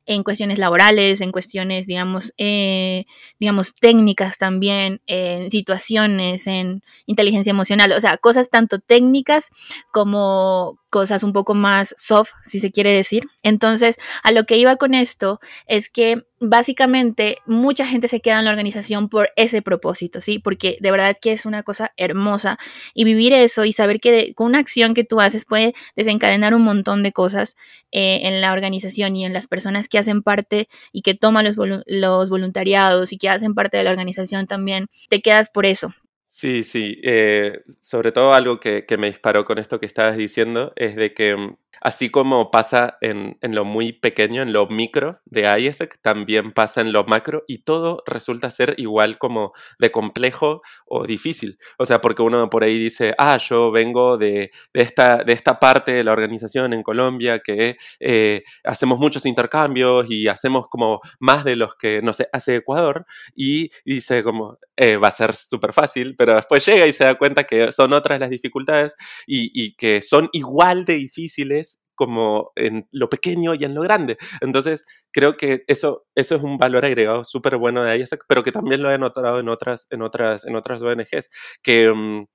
[0.06, 3.06] en cuestiones laborales, en cuestiones, digamos, eh,
[3.38, 9.50] digamos, técnicas también, en situaciones, en inteligencia emocional, o sea, cosas tanto técnicas
[9.92, 13.24] como cosas un poco más soft, si se quiere decir.
[13.42, 18.44] Entonces, a lo que iba con esto es que básicamente mucha gente se queda en
[18.44, 20.40] la organización por ese propósito, ¿sí?
[20.40, 22.58] Porque de verdad que es una cosa hermosa
[22.94, 26.62] y vivir eso y saber que con una acción que tú haces puede desencadenar un
[26.62, 27.56] montón de cosas
[27.92, 31.56] eh, en la organización y en las personas que hacen parte y que toman los,
[31.86, 35.94] los voluntariados y que hacen parte de la organización también, te quedas por eso,
[36.34, 36.98] Sí, sí.
[37.04, 41.12] Eh, sobre todo algo que, que, me disparó con esto que estabas diciendo es de
[41.12, 46.00] que mm, así como pasa en, en, lo muy pequeño, en lo micro de ISEC,
[46.00, 51.58] también pasa en lo macro y todo resulta ser igual como de complejo o difícil.
[51.78, 55.58] O sea, porque uno por ahí dice, ah, yo vengo de, de esta, de esta
[55.60, 61.44] parte de la organización en Colombia que eh, hacemos muchos intercambios y hacemos como más
[61.44, 63.04] de los que, no sé, hace Ecuador
[63.36, 67.14] y, dice como, eh, va a ser súper fácil pero después llega y se da
[67.14, 68.94] cuenta que son otras las dificultades
[69.26, 74.16] y, que son igual de difíciles como en lo pequeño y en lo grande.
[74.40, 78.52] Entonces, creo que eso, eso es un valor agregado súper bueno de ISAC, pero que
[78.52, 81.30] también lo he notado en otras, en otras, en otras ONGs,
[81.62, 82.26] que mm,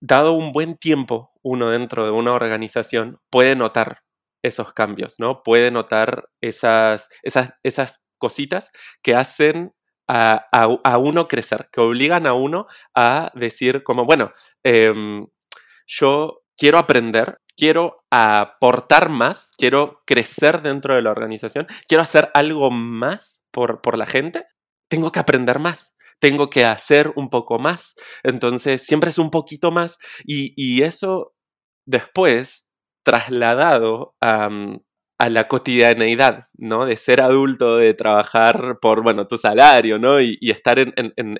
[0.00, 4.02] dado un buen tiempo uno dentro de una organización puede notar
[4.42, 5.42] esos cambios, ¿no?
[5.42, 8.70] Puede notar esas, esas, esas cositas
[9.02, 9.72] que hacen
[10.08, 15.26] a, uno crecer, que obligan a uno a decir como, bueno, em,
[15.86, 22.70] yo quiero aprender, quiero aportar más, quiero crecer dentro de la organización, quiero hacer algo
[22.70, 24.46] más por, por la gente,
[24.88, 27.94] tengo que aprender más tengo que hacer un poco más.
[28.24, 29.98] Entonces, siempre es un poquito más.
[30.24, 31.32] Y, y eso
[31.86, 34.48] después, trasladado a,
[35.18, 36.86] a la cotidianeidad, ¿no?
[36.86, 40.20] De ser adulto, de trabajar por, bueno, tu salario, ¿no?
[40.20, 40.94] Y, estar en,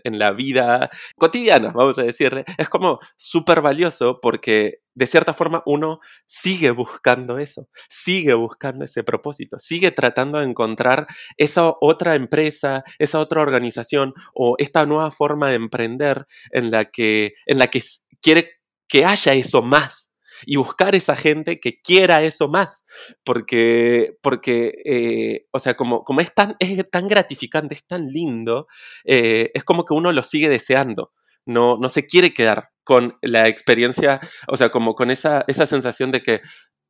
[0.04, 2.44] la vida cotidiana, vamos a decirle.
[2.58, 9.04] Es como súper valioso porque de cierta forma uno sigue buscando eso, sigue buscando ese
[9.04, 15.50] propósito, sigue tratando de encontrar esa otra empresa, esa otra organización o esta nueva forma
[15.50, 17.80] de emprender en la que, en la que
[18.20, 18.50] quiere
[18.88, 20.07] que haya eso más
[20.46, 22.84] y buscar esa gente que quiera eso más,
[23.24, 28.66] porque, porque eh, o sea, como, como es, tan, es tan gratificante, es tan lindo,
[29.04, 31.12] eh, es como que uno lo sigue deseando,
[31.46, 36.10] no, no se quiere quedar con la experiencia, o sea, como con esa, esa sensación
[36.10, 36.40] de que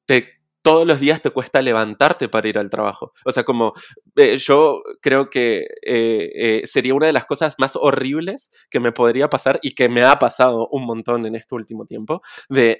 [0.06, 3.12] te todos los días te cuesta levantarte para ir al trabajo.
[3.24, 3.72] O sea, como
[4.16, 8.92] eh, yo creo que eh, eh, sería una de las cosas más horribles que me
[8.92, 12.78] podría pasar y que me ha pasado un montón en este último tiempo, de,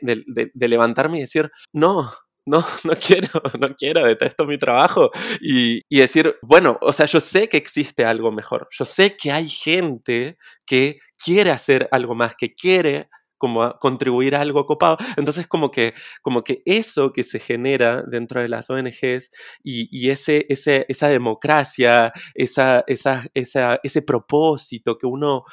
[0.54, 2.10] levantarme y decir, no,
[2.46, 5.10] no, no quiero, no quiero, detesto mi trabajo.
[5.40, 9.32] Y, y, decir, bueno, o sea, yo sé que existe algo mejor, yo sé que
[9.32, 10.36] hay gente
[10.66, 14.98] que quiere hacer algo más, que quiere como a contribuir a algo copado.
[15.16, 19.30] Entonces, como que, como que eso que se genera dentro de las ONGs
[19.62, 25.44] y, ese, ese, esa democracia, esa, esa, esa, ese propósito que uno,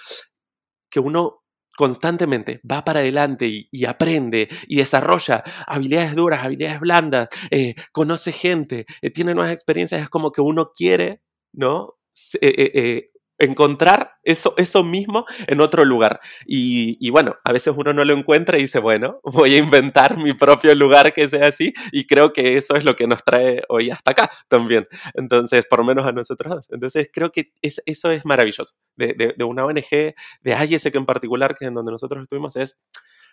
[0.90, 1.44] que uno
[1.78, 8.86] constantemente va para adelante y, aprende y desarrolla habilidades duras, habilidades blandas, eh, conoce gente,
[9.02, 11.22] eh, tiene nuevas experiencias, es como que uno quiere,
[11.54, 11.96] ¿no?
[12.42, 16.20] Eh, encontrar eso, eso mismo en otro lugar.
[16.46, 20.34] Y, bueno, a veces uno no lo encuentra y dice, bueno, voy a inventar mi
[20.34, 23.90] propio lugar que sea así y creo que eso es lo que nos trae hoy
[23.90, 24.88] hasta acá también.
[25.14, 29.44] Entonces, por lo menos a nosotros Entonces, creo que es, eso es maravilloso de, de,
[29.44, 32.82] una ONG, de ISEC en particular, que en donde nosotros estuvimos, es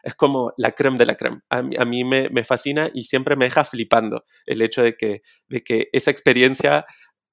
[0.02, 1.42] es como la creme de la creme.
[1.48, 5.62] A mí, me, me, fascina y siempre me deja flipando el hecho de que, de
[5.62, 6.84] que esa experiencia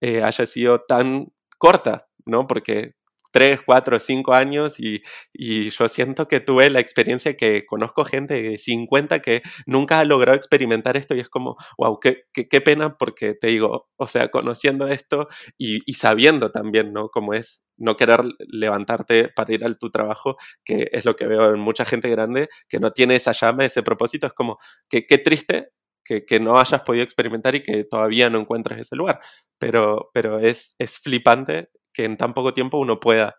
[0.01, 2.47] eh, haya sido tan corta, ¿no?
[2.47, 2.93] Porque
[3.31, 5.01] tres, cuatro, cinco años y,
[5.33, 10.05] y, yo siento que tuve la experiencia que conozco gente de 50 que nunca ha
[10.05, 14.29] logrado experimentar esto y es como, wow, qué, qué, pena porque te digo, o sea,
[14.29, 17.09] conociendo esto y, y, sabiendo también, ¿no?
[17.09, 21.53] Cómo es no querer levantarte para ir a tu trabajo, que es lo que veo
[21.53, 24.57] en mucha gente grande, que no tiene esa llama, ese propósito, es como,
[24.89, 25.69] que, qué triste
[26.09, 29.19] que, que, no hayas podido experimentar y que todavía no encuentres ese lugar.
[29.59, 33.37] Pero, pero es, es flipante que en tan poco tiempo uno pueda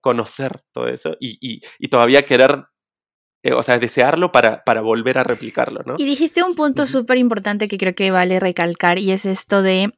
[0.00, 2.64] conocer todo eso y, todavía querer,
[3.44, 5.94] eh, o sea, desearlo para, para, volver a replicarlo, ¿no?
[5.98, 9.92] Y dijiste un punto súper importante que creo que vale recalcar y es esto de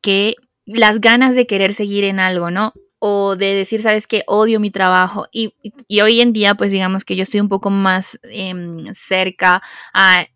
[0.00, 2.72] que las ganas de querer seguir en algo, ¿no?
[2.98, 5.26] O de decir, sabes que odio mi trabajo.
[5.32, 9.60] Y, y, hoy en día, pues digamos que yo estoy un poco más em, cerca
[9.92, 10.26] a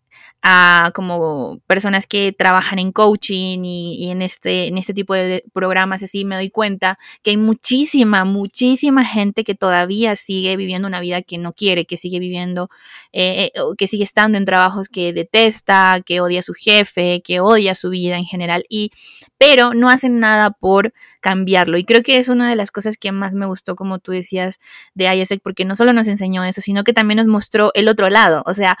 [0.45, 6.03] a como personas que trabajan en coaching y, en, este, en este tipo de programas
[6.03, 11.21] así, me doy cuenta que hay muchísima, muchísima gente que todavía sigue viviendo una vida
[11.21, 12.69] que no quiere, que sigue viviendo,
[13.13, 17.39] eh, eh, que sigue estando en trabajos que detesta, que odia a su jefe, que
[17.39, 18.91] odia su vida en general, y,
[19.37, 21.77] pero no hacen nada por cambiarlo.
[21.77, 24.59] Y creo que es una de las cosas que más me gustó, como tú decías,
[24.93, 28.09] de ISEC, porque no solo nos enseñó eso, sino que también nos mostró el otro
[28.09, 28.43] lado.
[28.45, 28.77] O sea,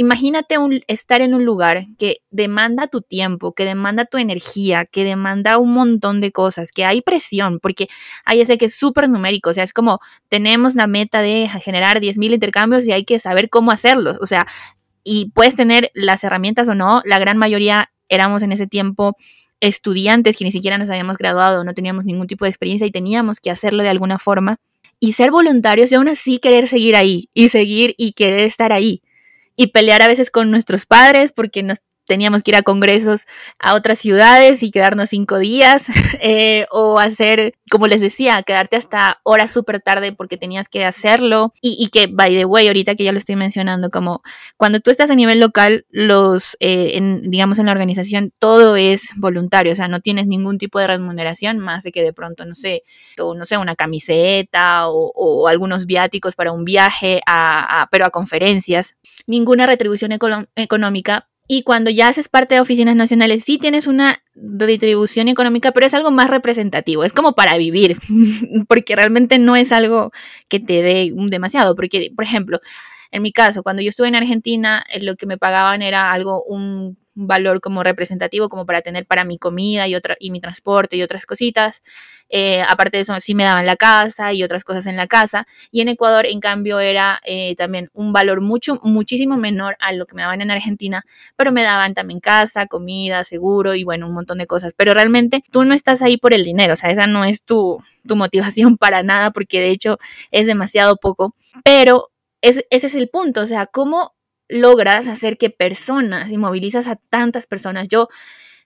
[0.00, 5.04] imagínate un, estar en un lugar que demanda tu tiempo, que demanda tu energía, que
[5.04, 7.86] demanda un montón de cosas, que hay presión, porque
[8.24, 12.00] hay ese que es súper numérico, o sea, es como tenemos la meta de generar
[12.00, 14.46] 10.000 intercambios y hay que saber cómo hacerlos, o sea,
[15.04, 19.18] y puedes tener las herramientas o no, la gran mayoría éramos en ese tiempo
[19.60, 23.38] estudiantes que ni siquiera nos habíamos graduado, no teníamos ningún tipo de experiencia y teníamos
[23.38, 24.56] que hacerlo de alguna forma.
[24.98, 29.02] Y ser voluntarios y aún así querer seguir ahí y seguir y querer estar ahí.
[29.60, 33.28] Y pelear a veces con nuestros padres porque nos teníamos que ir a congresos
[33.60, 35.86] a otras ciudades y quedarnos cinco días,
[36.20, 41.52] eh, o hacer, como les decía, quedarte hasta horas súper tarde porque tenías que hacerlo.
[41.62, 44.22] Y, que, by the way, ahorita que ya lo estoy mencionando, como
[44.56, 49.10] cuando tú estás a nivel local, los, eh, en, digamos, en la organización, todo es
[49.16, 52.56] voluntario, o sea, no tienes ningún tipo de remuneración más de que de pronto, no
[52.56, 52.82] sé,
[53.18, 58.96] no sé, una camiseta o, algunos viáticos para un viaje, a, pero a conferencias.
[59.28, 60.10] Ninguna retribución
[60.56, 65.84] económica, y cuando ya haces parte de oficinas nacionales, sí tienes una distribución económica, pero
[65.84, 67.96] es algo más representativo, es como para vivir,
[68.68, 70.12] porque realmente no es algo
[70.46, 72.60] que te dé demasiado, porque, por ejemplo,
[73.10, 76.44] en mi caso, cuando yo estuve en Argentina, eh, lo que me pagaban era algo,
[76.44, 80.96] un valor como representativo, como para tener para mi comida y, otra, y mi transporte
[80.96, 81.82] y otras cositas.
[82.28, 85.46] Eh, aparte de eso, sí me daban la casa y otras cosas en la casa.
[85.70, 90.06] Y en Ecuador, en cambio, era eh, también un valor mucho, muchísimo menor a lo
[90.06, 91.04] que me daban en Argentina,
[91.36, 94.74] pero me daban también casa, comida, seguro y bueno, un montón de cosas.
[94.76, 97.82] Pero realmente tú no estás ahí por el dinero, o sea, esa no es tu,
[98.06, 99.98] tu motivación para nada, porque de hecho
[100.30, 101.34] es demasiado poco.
[101.64, 102.10] Pero
[102.42, 104.14] ese es el punto, o sea, cómo
[104.50, 107.88] logras hacer que personas y movilizas a tantas personas.
[107.88, 108.08] Yo,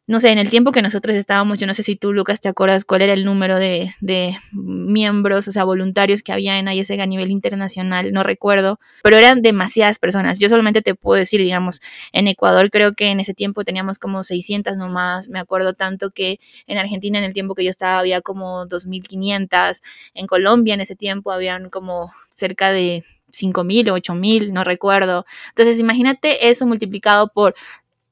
[0.07, 2.49] no sé, en el tiempo que nosotros estábamos, yo no sé si tú, Lucas, te
[2.49, 7.01] acuerdas cuál era el número de, de miembros, o sea, voluntarios que había en ISEG
[7.01, 10.39] a nivel internacional, no recuerdo, pero eran demasiadas personas.
[10.39, 11.81] Yo solamente te puedo decir, digamos,
[12.13, 16.39] en Ecuador creo que en ese tiempo teníamos como 600 nomás, me acuerdo tanto que
[16.67, 19.81] en Argentina en el tiempo que yo estaba había como 2.500,
[20.13, 25.27] en Colombia en ese tiempo habían como cerca de 5.000 o 8.000, no recuerdo.
[25.51, 27.55] Entonces, imagínate eso multiplicado por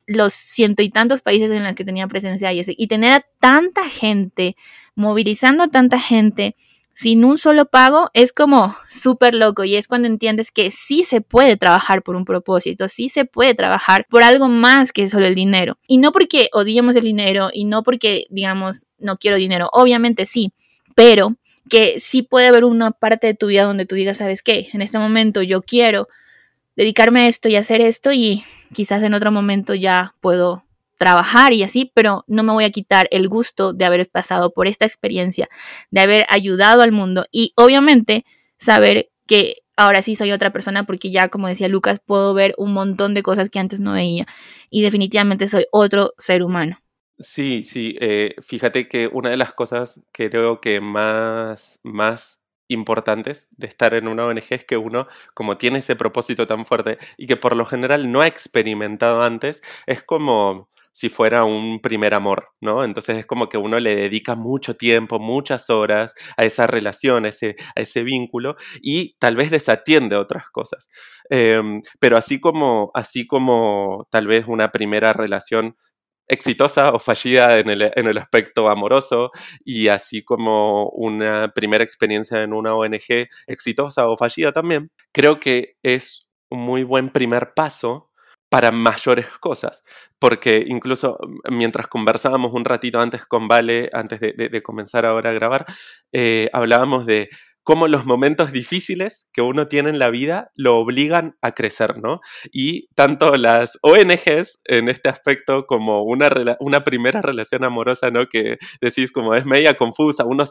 [0.07, 3.89] los ciento y tantos países en los que tenía presencia y, y tener a tanta
[3.89, 4.57] gente,
[4.95, 6.57] movilizando a tanta gente
[6.95, 11.21] sin un solo pago, es como súper loco y es cuando entiendes que sí se
[11.21, 15.35] puede trabajar por un propósito, sí se puede trabajar por algo más que solo el
[15.35, 15.79] dinero.
[15.87, 20.53] Y no porque odiemos el dinero y no porque, digamos, no quiero dinero, obviamente sí,
[20.95, 21.37] pero
[21.73, 24.69] que sí puede haber una parte de tu vida donde tú digas, ¿sabes qué?
[24.75, 26.07] En este momento yo quiero
[26.77, 30.67] dedicarme a esto y hacer esto y quizás en otro momento ya puedo
[30.99, 34.67] trabajar y así, pero no me voy a quitar el gusto de haber pasado por
[34.67, 35.49] esta experiencia,
[35.91, 38.27] de haber ayudado al mundo y obviamente
[38.59, 42.75] saber que ahora sí soy otra persona porque ya, como decía Lucas, puedo ver un
[42.75, 44.27] montón de cosas que antes no veía
[44.69, 46.82] y definitivamente soy otro ser humano.
[47.18, 53.48] Sí, sí, eh, fíjate que una de las cosas que creo que más, más importantes
[53.53, 57.27] de estar en una ONG es que uno, como tiene ese propósito tan fuerte y
[57.27, 62.48] que por lo general no ha experimentado antes, es como si fuera un primer amor,
[62.61, 62.85] ¿no?
[62.85, 67.29] Entonces es como que uno le dedica mucho tiempo, muchas horas a esa relación, a
[67.29, 70.88] ese, a ese vínculo y tal vez desatiende otras cosas.
[71.31, 75.77] Em, pero así como, así como tal vez una primera relación
[76.33, 79.31] exitosa o fallida en el, aspecto amoroso
[79.64, 85.77] y así como una primera experiencia en una ONG exitosa o fallida también, creo que
[85.83, 88.11] es un muy buen primer paso
[88.49, 89.83] para mayores cosas,
[90.18, 95.33] porque incluso mm, mientras conversábamos un ratito antes con Vale, antes de, comenzar ahora a
[95.33, 95.66] grabar,
[96.12, 97.29] eh, hablábamos de
[97.62, 102.20] cómo los momentos difíciles que uno tiene en la vida lo obligan a crecer, ¿no?
[102.53, 106.31] Y tanto las ONGs en este aspecto como una,
[106.85, 108.27] primera relación amorosa, ¿no?
[108.29, 110.44] Que decís como es media confusa, uno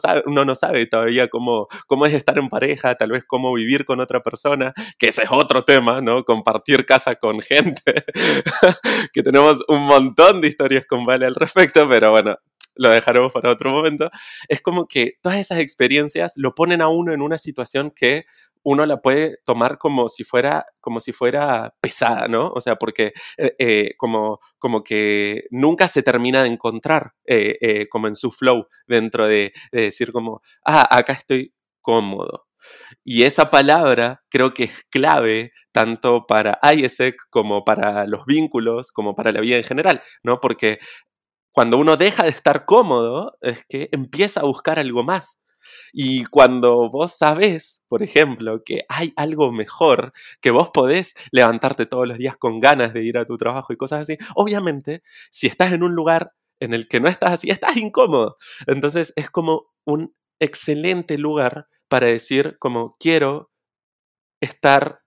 [0.44, 4.20] no sabe todavía cómo, cómo es estar en pareja, tal vez cómo vivir con otra
[4.20, 6.24] persona, que ese es otro tema, ¿no?
[6.24, 7.82] Compartir casa con gente,
[9.12, 12.36] que tenemos un montón de historias con Vale al respecto, pero bueno,
[12.76, 14.10] lo dejaremos para otro momento,
[14.48, 18.24] es como que todas esas experiencias lo ponen a uno en una situación que
[18.64, 22.48] uno la puede tomar como si fuera, como si fuera pesada, ¿no?
[22.54, 28.06] O sea, porque eh, eh, como, como que nunca se termina de encontrar eh, como
[28.06, 32.46] en su flow dentro de, de decir como, ah, acá estoy cómodo.
[33.04, 39.14] Y esa palabra creo que es clave tanto para ISEC como para los vínculos, como
[39.16, 40.40] para la vida en general, ¿no?
[40.40, 40.78] Porque
[41.52, 45.42] cuando uno deja de estar cómodo, es que empieza a buscar algo más.
[45.92, 52.08] Y cuando vos sabés, por ejemplo, que hay algo mejor, que vos podés levantarte todos
[52.08, 55.72] los días con ganas de ir a tu trabajo y cosas así, obviamente, si estás
[55.72, 58.36] en un lugar en el que no estás así, estás incómodo.
[58.66, 63.50] Entonces es como un excelente lugar para decir como quiero
[64.40, 65.00] estar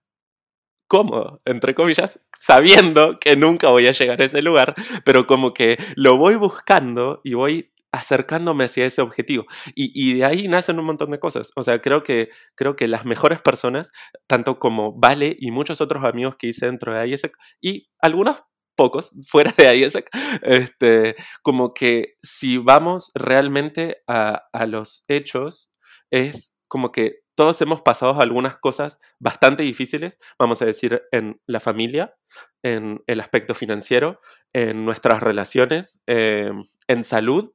[0.86, 4.74] cómodo, entre comillas, sabiendo que nunca voy a llegar a ese lugar,
[5.04, 9.46] pero como que lo voy buscando y voy acercándome hacia ese objetivo.
[9.74, 11.50] Y, de ahí nacen un montón de cosas.
[11.56, 13.90] O sea, creo que, creo que las mejores personas,
[14.26, 18.42] tanto como Vale y muchos otros amigos que hice dentro de IESEC, y algunos
[18.76, 20.10] pocos fuera de IESEC,
[20.42, 25.70] este, como que si vamos realmente a, a los hechos,
[26.10, 31.60] es como que todos hemos pasado algunas cosas bastante difíciles, vamos a decir, en la
[31.60, 32.16] familia,
[32.62, 34.20] en el aspecto financiero,
[34.52, 36.50] en nuestras relaciones, eh,
[36.88, 37.52] en salud,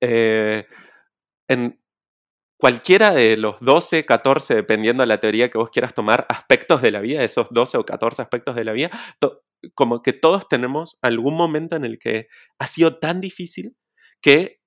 [0.00, 0.66] eh,
[1.48, 1.76] en
[2.58, 6.92] cualquiera de los 12, 14, dependiendo de la teoría que vos quieras tomar, aspectos de
[6.92, 8.90] la vida, esos 12 o 14 aspectos de la vida,
[9.74, 13.76] como que todos tenemos algún momento en el que ha sido tan difícil
[14.22, 14.60] que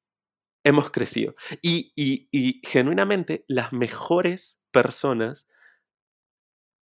[0.67, 1.35] hemos crecido.
[1.61, 5.47] Y, y, genuinamente las mejores personas,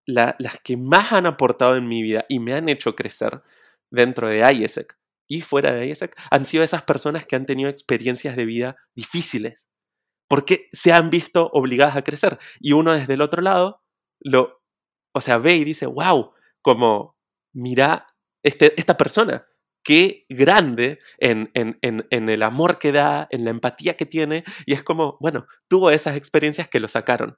[0.07, 3.43] las que más han aportado en mi vida y me han hecho crecer
[3.91, 8.37] dentro de IESEC y fuera de IESEC, han sido esas personas que han tenido experiencias
[8.37, 9.71] de vida difíciles,
[10.29, 12.39] porque se han visto obligadas a crecer.
[12.61, 13.83] Y uno desde el otro lado,
[14.21, 14.63] lo,
[15.15, 17.17] o sea, ve y dice, wow, como,
[17.55, 19.47] mira este, esta persona
[19.85, 21.51] qué grande en,
[22.11, 26.17] el amor que da, en la empatía que tiene, y es como, bueno, tuvo esas
[26.17, 27.37] experiencias que lo sacaron,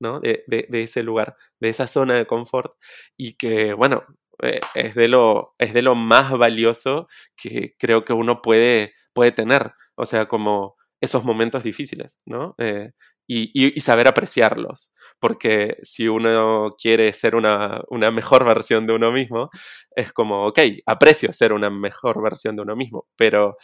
[0.00, 0.20] ¿no?
[0.20, 2.72] De, ese lugar, de esa zona de confort,
[3.16, 4.04] y que, bueno,
[4.42, 7.06] eh, es, de lo, es de lo más valioso
[7.36, 12.54] que creo que uno puede, puede tener, o sea, como esos momentos difíciles, ¿no?
[12.58, 12.92] Eh,
[13.26, 14.92] y, saber apreciarlos.
[15.20, 19.50] Porque si uno quiere ser una, mejor versión de uno mismo,
[19.94, 23.56] es como, ok, aprecio ser una mejor versión de uno mismo, pero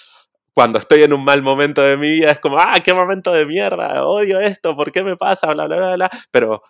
[0.52, 3.46] cuando estoy en un mal momento de mi vida es como, ah, qué momento de
[3.46, 5.52] mierda, odio esto, ¿por qué me pasa?
[5.52, 6.10] Bla, bla, bla, bla.
[6.30, 6.62] Pero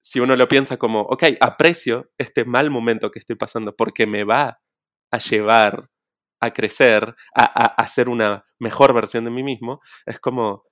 [0.00, 4.24] si uno lo piensa como, ok, aprecio este mal momento que estoy pasando porque me
[4.24, 4.60] va
[5.12, 5.88] a llevar
[6.40, 10.64] a crecer, a, a, a ser una mejor versión de mí mismo, es como,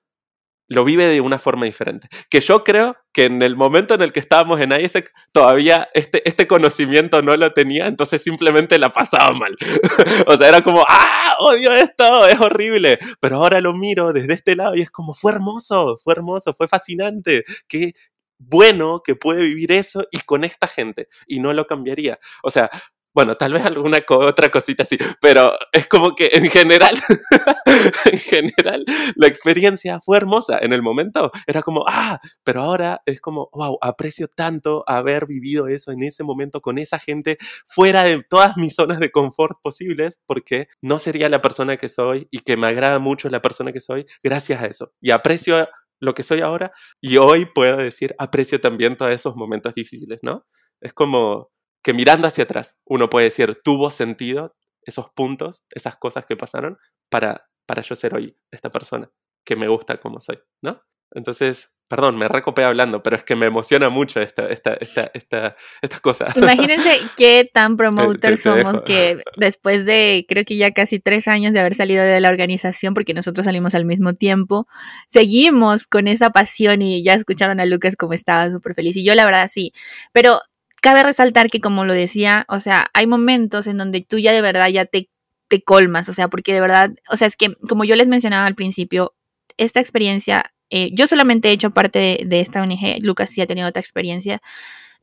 [0.69, 2.07] lo vive de una forma diferente.
[2.29, 6.27] Que yo creo que en el momento en el que estábamos en ISEC todavía este,
[6.29, 9.57] este conocimiento no lo tenía, entonces simplemente la pasaba mal.
[10.27, 11.35] o sea, era como, ¡ah!
[11.39, 12.99] Odio esto, es horrible.
[13.19, 16.67] Pero ahora lo miro desde este lado y es como, fue hermoso, fue hermoso, fue
[16.67, 17.43] fascinante.
[17.67, 17.93] Qué
[18.37, 21.07] bueno que puede vivir eso y con esta gente.
[21.27, 22.19] Y no lo cambiaría.
[22.43, 22.69] O sea,
[23.13, 26.95] bueno, tal vez alguna otra cosita así, pero es como que en general,
[28.11, 28.85] en general,
[29.15, 30.59] la experiencia fue hermosa.
[30.61, 35.67] En el momento era como, ah, pero ahora es como, wow, aprecio tanto haber vivido
[35.67, 40.19] eso en ese momento con esa gente fuera de todas mis zonas de confort posibles,
[40.25, 43.81] porque no sería la persona que soy y que me agrada mucho la persona que
[43.81, 44.93] soy gracias a eso.
[45.01, 45.67] Y aprecio
[45.99, 50.45] lo que soy ahora y hoy puedo decir, aprecio también todos esos momentos difíciles, ¿no?
[50.81, 51.51] Es como
[51.89, 56.77] que mirando hacia atrás uno puede decir, tuvo sentido esos puntos, esas cosas que pasaron
[57.09, 59.09] para, para yo ser hoy esta persona
[59.43, 60.83] que me gusta como soy, ¿no?
[61.15, 65.55] Entonces, perdón, me recopé hablando, pero es que me emociona mucho esta, esta, esta, esta,
[65.81, 66.37] estas cosas.
[66.37, 71.61] Imagínense qué tan promoter somos que después de, creo que ya casi tres años de
[71.61, 74.67] haber salido de la organización, porque nosotros salimos al mismo tiempo,
[75.07, 78.95] seguimos con esa pasión y ya escucharon a Lucas como estaba súper feliz.
[78.95, 79.73] Y yo la verdad sí,
[80.13, 80.39] pero
[80.79, 84.41] cabe resaltar que como lo decía, o sea, hay momentos en donde tú ya de
[84.41, 85.09] verdad ya te,
[85.47, 88.45] te colmas, o sea, porque de verdad, o sea, es que como yo les mencionaba
[88.45, 89.15] al principio,
[89.57, 93.67] esta experiencia, eh, yo solamente he hecho parte de, esta ONG, Lucas sí ha tenido
[93.67, 94.41] otra experiencia,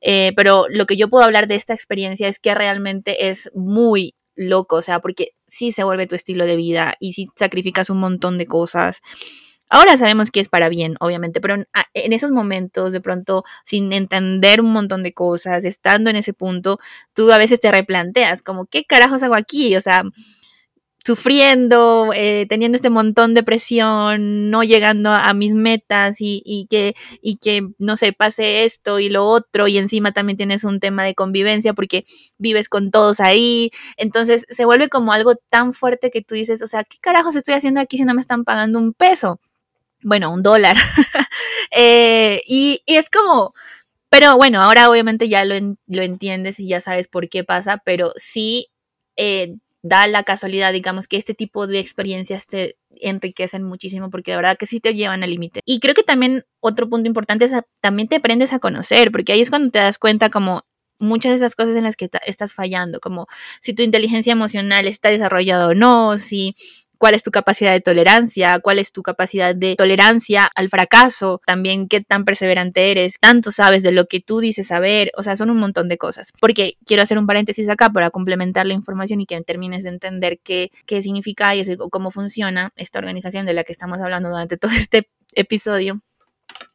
[0.01, 4.15] eh, pero lo que yo puedo hablar de esta experiencia es que realmente es muy
[4.37, 7.99] loco, o sea, porque sí se vuelve tu estilo de vida y sí sacrificas un
[7.99, 9.01] montón de cosas.
[9.69, 14.61] Ahora sabemos que es para bien, obviamente, pero en, esos momentos, de pronto, sin entender
[14.61, 16.79] un montón de cosas, estando en ese punto,
[17.15, 19.75] tú a veces te replanteas, como, ¿qué carajos hago aquí?
[19.77, 20.05] O sea,
[21.05, 26.95] sufriendo, eh, teniendo este montón de presión, no llegando a, mis metas y, y, que,
[27.23, 31.05] y que, no sé, pase esto y lo otro, y encima también tienes un tema
[31.05, 32.05] de convivencia porque
[32.39, 36.67] vives con todos ahí, entonces se vuelve como algo tan fuerte que tú dices, o
[36.67, 39.41] sea, ¿qué carajos estoy haciendo aquí si no me están pagando un peso?
[40.03, 40.77] Bueno, un dólar.
[41.79, 43.53] Eh, y, es como,
[44.09, 45.55] pero bueno, ahora obviamente ya lo,
[45.89, 48.69] lo, entiendes y ya sabes por qué pasa, pero sí,
[49.17, 54.39] eh, da la casualidad, digamos, que este tipo de experiencias te enriquecen muchísimo porque de
[54.39, 55.61] verdad que sí te llevan al límite.
[55.65, 59.41] Y creo que también otro punto importante es también te aprendes a conocer, porque ahí
[59.41, 60.65] es cuando te das cuenta como
[60.99, 63.27] muchas de esas cosas en las que estás fallando, como
[63.61, 66.57] si tu inteligencia emocional está desarrollada o no, si
[66.99, 71.89] cuál es tu capacidad de tolerancia, cuál es tu capacidad de tolerancia al fracaso, también
[71.89, 75.51] qué tan perseverante eres, tanto sabes de lo que tú dices saber, o sea, son
[75.51, 76.33] un montón de cosas.
[76.41, 80.41] Porque quiero hacer un paréntesis acá para complementar la información y que termines de entender
[80.43, 84.73] qué, qué significa y cómo funciona esta organización de la que estamos hablando durante todo
[84.73, 86.01] este episodio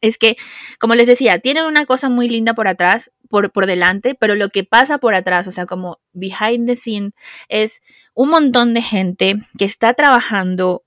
[0.00, 0.36] es que,
[0.78, 4.50] como les decía, tienen una cosa muy linda por atrás, por, por delante, pero lo
[4.50, 7.12] que pasa por atrás, o sea, como behind the scene,
[7.48, 7.80] es
[8.12, 10.84] un montón de gente que está trabajando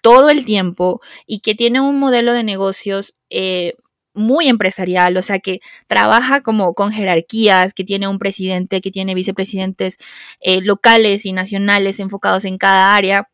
[0.00, 3.74] todo el tiempo y que tiene un modelo de negocios eh,
[4.14, 9.14] muy empresarial, o sea, que trabaja como con jerarquías, que tiene un presidente, que tiene
[9.14, 9.98] vicepresidentes
[10.40, 13.28] eh, locales y nacionales enfocados en cada área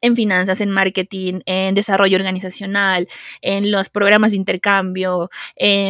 [0.00, 3.08] en finanzas, en marketing, en desarrollo organizacional,
[3.40, 5.30] en los programas de intercambio,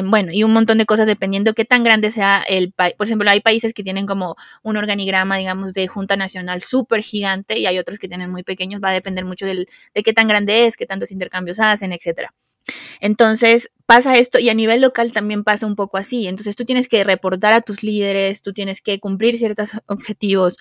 [0.05, 2.95] bueno, y un montón de cosas dependiendo qué tan grande sea el país.
[2.97, 7.59] Por ejemplo, hay países que tienen como un organigrama, digamos, de Junta Nacional súper gigante
[7.59, 10.67] y hay otros que tienen muy pequeños, va a depender mucho de qué tan grande
[10.67, 12.35] es, qué tantos intercambios hacen, etcétera.
[13.01, 16.27] Entonces pasa esto y a nivel local también pasa un poco así.
[16.27, 20.57] Entonces tú tienes que reportar a tus líderes, tú tienes que cumplir ciertos objetivos,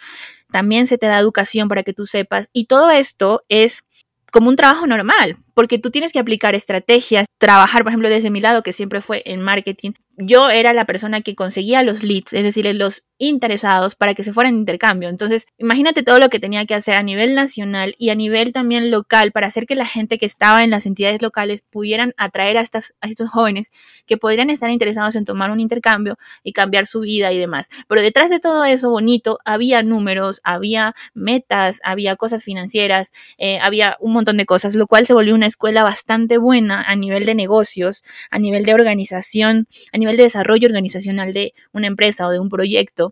[0.56, 3.84] también se te da educación para que tú sepas y todo esto es
[4.32, 8.40] como un trabajo normal, porque tú tienes que aplicar estrategias, trabajar, por ejemplo, desde mi
[8.40, 12.44] lado, que siempre fue en marketing, yo era la persona que conseguía los leads, es
[12.44, 15.10] decir, los interesados para que se fueran de intercambio.
[15.10, 18.92] Entonces, imagínate todo lo que tenía que hacer a nivel nacional y a nivel también
[18.92, 22.62] local para hacer que la gente que estaba en las entidades locales pudieran atraer a,
[22.62, 23.72] estas, a estos jóvenes
[24.06, 27.70] que podrían estar interesados en tomar un intercambio y cambiar su vida y demás.
[27.88, 33.98] Pero detrás de todo eso bonito había números, había metas, había cosas financieras, eh, había
[34.00, 37.36] un montón de cosas, lo cual se volvió una escuela bastante buena a nivel de
[37.36, 42.40] negocios, a nivel de organización, a nivel de desarrollo organizacional de una empresa o de
[42.40, 43.05] un proyecto.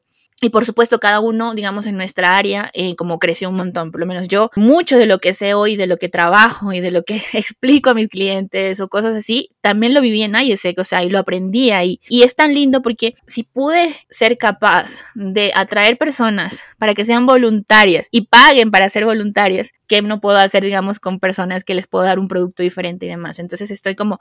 [0.44, 4.02] Y por supuesto, cada uno, digamos, en nuestra área, eh, como creció un montón, por
[4.02, 6.92] lo menos yo, mucho de lo que sé hoy, de lo que trabajo y de
[6.92, 10.84] lo que explico a mis clientes o cosas así, también lo viví en IESEC, o
[10.84, 12.02] sea, y lo aprendí ahí.
[12.10, 17.26] Y es tan lindo porque si pude ser capaz de atraer personas para que sean
[17.26, 21.88] voluntarias y paguen para ser voluntarias, que no puedo hacer, digamos, con personas que les
[21.88, 23.40] puedo dar un producto diferente y demás.
[23.40, 24.20] Entonces estoy como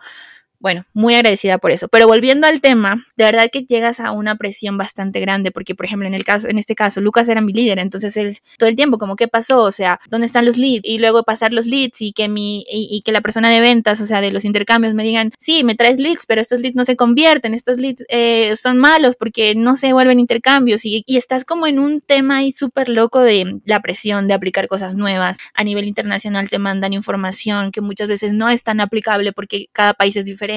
[0.62, 1.88] bueno, muy agradecida por eso.
[1.88, 5.86] Pero volviendo al tema, de verdad que llegas a una presión bastante grande, porque por
[5.86, 8.76] ejemplo, en el caso, en este caso, Lucas era mi líder, entonces él todo el
[8.76, 10.82] tiempo, como qué pasó, o sea, ¿dónde están los leads?
[10.84, 14.06] Y luego pasar los leads y que mi, y, que la persona de ventas, o
[14.06, 16.94] sea, de los intercambios me digan, sí, me traes leads, pero estos leads no se
[16.94, 21.66] convierten, estos leads eh, son malos porque no se vuelven intercambios y, y estás como
[21.66, 25.38] en un tema ahí súper loco de la presión de aplicar cosas nuevas.
[25.54, 29.94] A nivel internacional te mandan información que muchas veces no es tan aplicable porque cada
[29.94, 30.51] país es diferente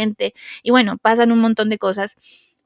[0.63, 2.15] y bueno, pasan un montón de cosas.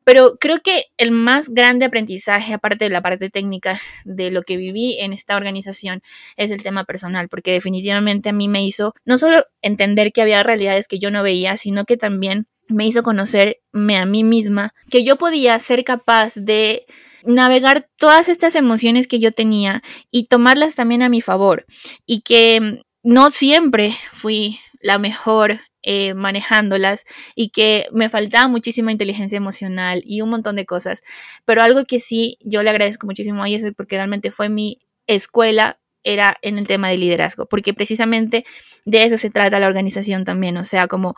[0.03, 4.57] Pero creo que el más grande aprendizaje, aparte de la parte técnica de lo que
[4.57, 6.01] viví en esta organización,
[6.35, 10.41] es el tema personal, porque definitivamente a mí me hizo no solo entender que había
[10.41, 15.03] realidades que yo no veía, sino que también me hizo conocerme a mí misma, que
[15.03, 16.85] yo podía ser capaz de
[17.23, 21.65] navegar todas estas emociones que yo tenía y tomarlas también a mi favor,
[22.05, 27.05] y que no siempre fui la mejor eh, manejándolas
[27.35, 31.03] y que me faltaba muchísima inteligencia emocional y un montón de cosas.
[31.45, 35.79] Pero algo que sí yo le agradezco muchísimo a eso porque realmente fue mi escuela
[36.03, 38.45] era en el tema de liderazgo, porque precisamente
[38.85, 41.15] de eso se trata la organización también, o sea, como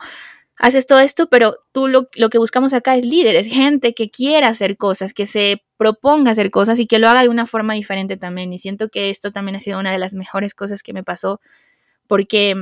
[0.56, 4.48] haces todo esto, pero tú lo, lo, que buscamos acá es líderes, gente que quiera
[4.48, 8.16] hacer cosas, que se proponga hacer cosas y que lo haga de una forma diferente
[8.16, 8.52] también.
[8.52, 11.40] Y siento que esto también ha sido una de las mejores cosas que me pasó,
[12.06, 12.54] porque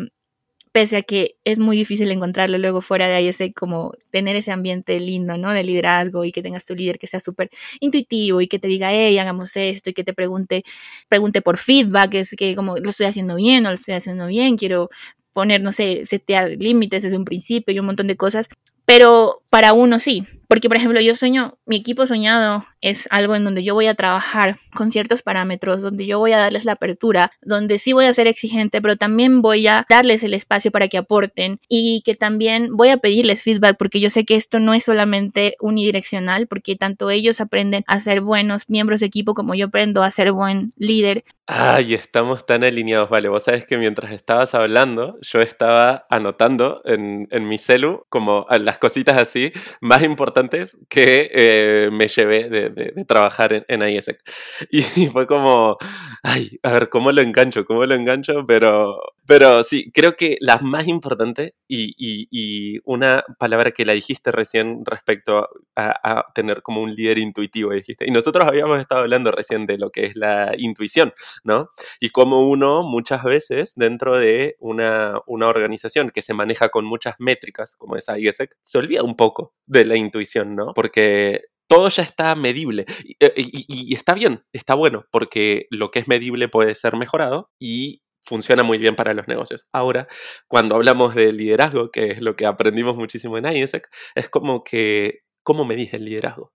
[0.73, 4.53] pese a que es muy difícil encontrarlo luego fuera de ahí, ese como tener ese
[4.53, 5.53] ambiente lindo, ¿no?
[5.53, 7.51] De liderazgo y que tengas tu líder que sea súper
[7.81, 10.65] intuitivo y que te diga, hey, hagamos esto y que te pregunte,
[11.09, 14.57] pregunte por feedback, es que como lo estoy haciendo bien, no lo estoy haciendo bien,
[14.57, 14.91] quiero
[15.33, 18.49] poner, no sé, setear límites desde un principio y un montón de cosas,
[18.85, 23.45] pero para uno sí, porque, por ejemplo, yo sueño, mi equipo soñado es algo en
[23.45, 27.31] donde yo voy a trabajar con ciertos parámetros, donde yo voy a darles la apertura,
[27.41, 30.99] donde sí voy a ser exigente, pero también voy a darles el espacio para que
[30.99, 34.83] aporten y que también voy a pedirles feedback, porque yo sé que esto no es
[34.83, 40.03] solamente unidireccional, porque tanto ellos aprenden a ser buenos miembros de equipo como yo aprendo
[40.03, 41.23] a ser buen líder.
[41.47, 43.29] Ay, estamos tan alineados, vale.
[43.29, 48.79] Vos sabes que mientras estabas hablando, yo estaba anotando en, en mi celu como las
[48.79, 54.19] cositas así más importantes importantes que eh, me llevé de, trabajar en, en ISEC.
[54.71, 55.77] Y, fue como,
[56.23, 57.65] ay, a ver, ¿cómo lo engancho?
[57.65, 58.45] ¿Cómo lo engancho?
[58.47, 64.33] Pero, pero sí, creo que la más importante y, y, una palabra que la dijiste
[64.33, 68.07] recién respecto a, tener como un líder intuitivo, dijiste.
[68.07, 71.13] Y nosotros habíamos estado hablando recién de lo que es la intuición,
[71.45, 71.71] ¿no?
[72.01, 77.15] Y cómo uno muchas veces dentro de una, una organización que se maneja con muchas
[77.19, 80.73] métricas, como es ISEC, se olvida un poco de la intuición, ¿no?
[80.75, 82.85] Porque todo ya está medible.
[83.21, 88.03] Eh, y, está bien, está bueno, porque lo que es medible puede ser mejorado y
[88.23, 89.67] funciona muy bien para los negocios.
[89.73, 90.07] Ahora,
[90.49, 95.25] cuando hablamos de liderazgo, que es lo que aprendimos muchísimo en ISEC, es como que,
[95.43, 96.53] ¿cómo medís el liderazgo?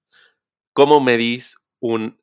[0.73, 2.21] ¿Cómo medís un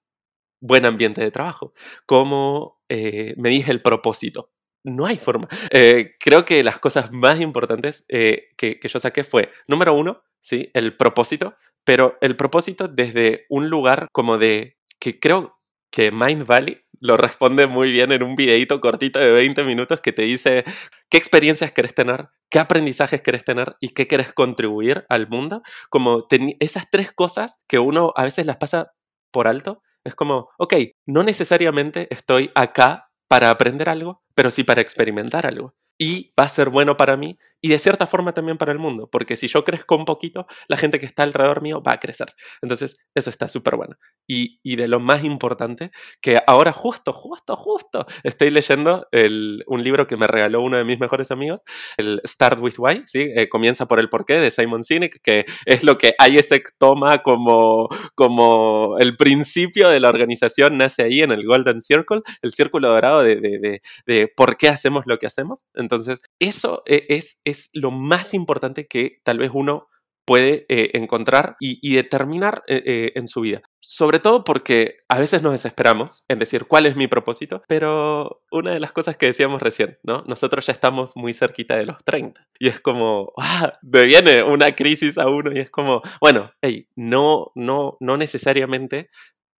[0.60, 1.72] buen ambiente de trabajo?
[2.06, 4.52] ¿Cómo eh, medís el propósito?
[4.84, 5.48] No hay forma.
[5.70, 10.70] Eh, creo que las cosas más importantes que, que yo saqué fue, número uno, ¿sí?
[10.74, 15.58] El propósito, pero el propósito desde un lugar como de que creo
[15.90, 20.12] que Mind Valley lo responde muy bien en un videito cortito de 20 minutos que
[20.12, 20.64] te dice
[21.10, 25.62] qué experiencias querés tener, qué aprendizajes querés tener y qué querés contribuir al mundo.
[25.90, 26.26] Como
[26.60, 28.92] esas tres cosas que uno a veces las pasa
[29.32, 29.82] por alto.
[30.04, 30.74] Es como, ok,
[31.06, 36.48] no necesariamente estoy acá para aprender algo, pero sí para experimentar algo y va a
[36.48, 39.62] ser bueno para mí y de cierta forma también para el mundo, porque si yo
[39.64, 42.34] crezco un poquito, la gente que está alrededor mío va a crecer.
[42.60, 43.96] Entonces, eso está súper bueno.
[44.26, 45.90] Y, y, de lo más importante,
[46.20, 50.84] que ahora justo, justo, justo, estoy leyendo el, un libro que me regaló uno de
[50.84, 51.60] mis mejores amigos,
[51.96, 53.30] el Start With Why, ¿sí?
[53.36, 57.88] Eh, comienza por el porqué de Simon Sinek, que es lo que ISEC toma como,
[58.14, 63.22] como el principio de la organización, nace ahí en el Golden Circle, el círculo dorado
[63.22, 65.64] de, de, de, de por qué hacemos lo que hacemos.
[65.74, 69.88] Entonces, eso e, es, es lo más importante que tal vez uno
[70.24, 73.62] puede eh, encontrar y, determinar eh, eh, en su vida.
[73.80, 78.72] Sobre todo porque a veces nos desesperamos en decir cuál es mi propósito, pero una
[78.72, 80.22] de las cosas que decíamos recién, ¿no?
[80.26, 84.74] Nosotros ya estamos muy cerquita de los 30 y es como, ah, me viene una
[84.74, 89.08] crisis a uno y es como, bueno, hey, no, no, no necesariamente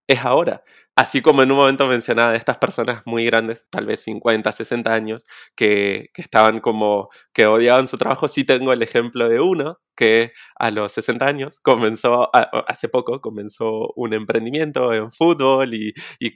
[0.08, 0.64] es ahora.
[0.96, 5.24] Así como en un momento mencionaba estas personas muy grandes, tal vez 50, 60 años,
[5.56, 10.72] que, estaban como que odiaban su trabajo, sí tengo el ejemplo de uno que a
[10.72, 15.94] los 60 años comenzó, hace poco comenzó un emprendimiento en fútbol y,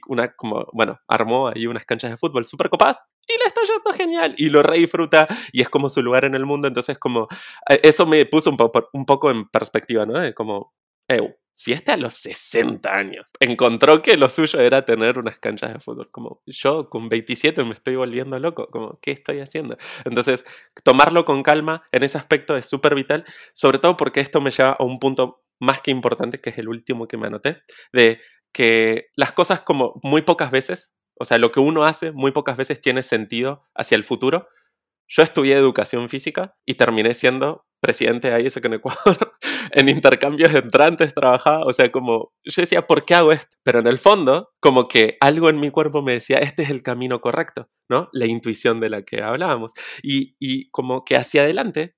[0.08, 3.92] una, como, bueno, armó ahí unas canchas de fútbol súper copadas y le está yendo
[3.92, 7.28] genial y lo re disfruta y es como su lugar en el mundo, entonces como,
[7.68, 10.18] eh, eso me puso un, poco un poco en perspectiva, ¿no?
[10.18, 10.72] De como,
[11.58, 15.80] si este a los 60 años encontró que lo suyo era tener unas canchas de
[15.80, 19.76] fútbol, como yo con 27 me estoy volviendo loco, como, ¿qué estoy haciendo?
[20.04, 20.44] Entonces,
[20.84, 24.76] tomarlo con calma en ese aspecto es súper vital, sobre todo porque esto me lleva
[24.78, 27.60] a un punto más que importante, que es el último que me anoté,
[27.92, 28.20] de
[28.52, 32.56] que las cosas como muy pocas veces, o sea, lo que uno hace muy pocas
[32.56, 34.46] veces tiene sentido hacia el futuro,
[35.08, 39.36] yo estudié educación física y terminé siendo presidente de ISEC en Ecuador.
[39.72, 43.56] en intercambios entrantes trabajaba, o sea, como yo decía, ¿por qué hago esto?
[43.62, 46.82] Pero en el fondo, como que algo en mi cuerpo me decía, este es el
[46.82, 48.10] camino correcto, ¿no?
[48.12, 49.72] La intuición de la que hablábamos.
[50.02, 51.96] Y, y como que hacia adelante,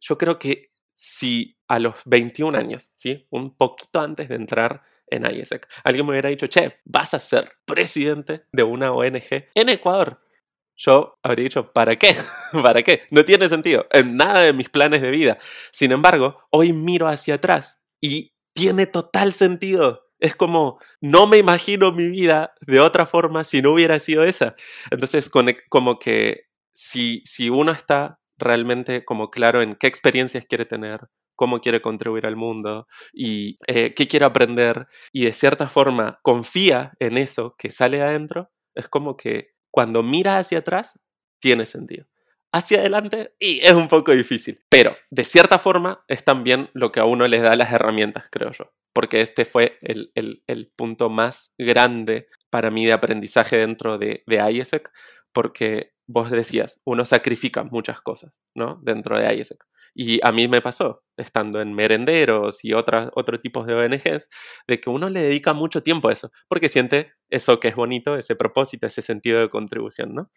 [0.00, 3.28] yo creo que si a los 21 años, ¿sí?
[3.30, 7.52] Un poquito antes de entrar en ISEC, alguien me hubiera dicho, che, vas a ser
[7.64, 10.20] presidente de una ONG en Ecuador
[10.78, 12.14] yo habría dicho, ¿para qué?
[12.62, 13.02] ¿Para qué?
[13.10, 15.36] No tiene sentido en nada de mis planes de vida.
[15.72, 20.04] Sin embargo, hoy miro hacia atrás y tiene total sentido.
[20.20, 24.54] Es como, no me imagino mi vida de otra forma si no hubiera sido esa.
[24.90, 25.30] Entonces,
[25.68, 31.60] como que si, si uno está realmente como claro en qué experiencias quiere tener, cómo
[31.60, 37.18] quiere contribuir al mundo y eh, qué quiere aprender y de cierta forma confía en
[37.18, 40.98] eso que sale adentro, es como que cuando mira hacia atrás,
[41.40, 42.06] tiene sentido.
[42.52, 44.60] Hacia adelante, y es un poco difícil.
[44.70, 48.52] Pero, de cierta forma, es también lo que a uno les da las herramientas, creo
[48.52, 48.72] yo.
[48.94, 54.90] Porque este fue el, punto más grande para mí de aprendizaje dentro de, de IESEC,
[55.32, 58.80] porque vos decías, uno sacrifica muchas cosas, ¿no?
[58.82, 59.67] Dentro de IESEC.
[60.00, 64.28] Y a mí me pasó, estando en merenderos y otras, otros tipos de ONGs,
[64.68, 68.16] de que uno le dedica mucho tiempo a eso, porque siente eso que es bonito,
[68.16, 70.30] ese propósito, ese sentido de contribución, ¿no?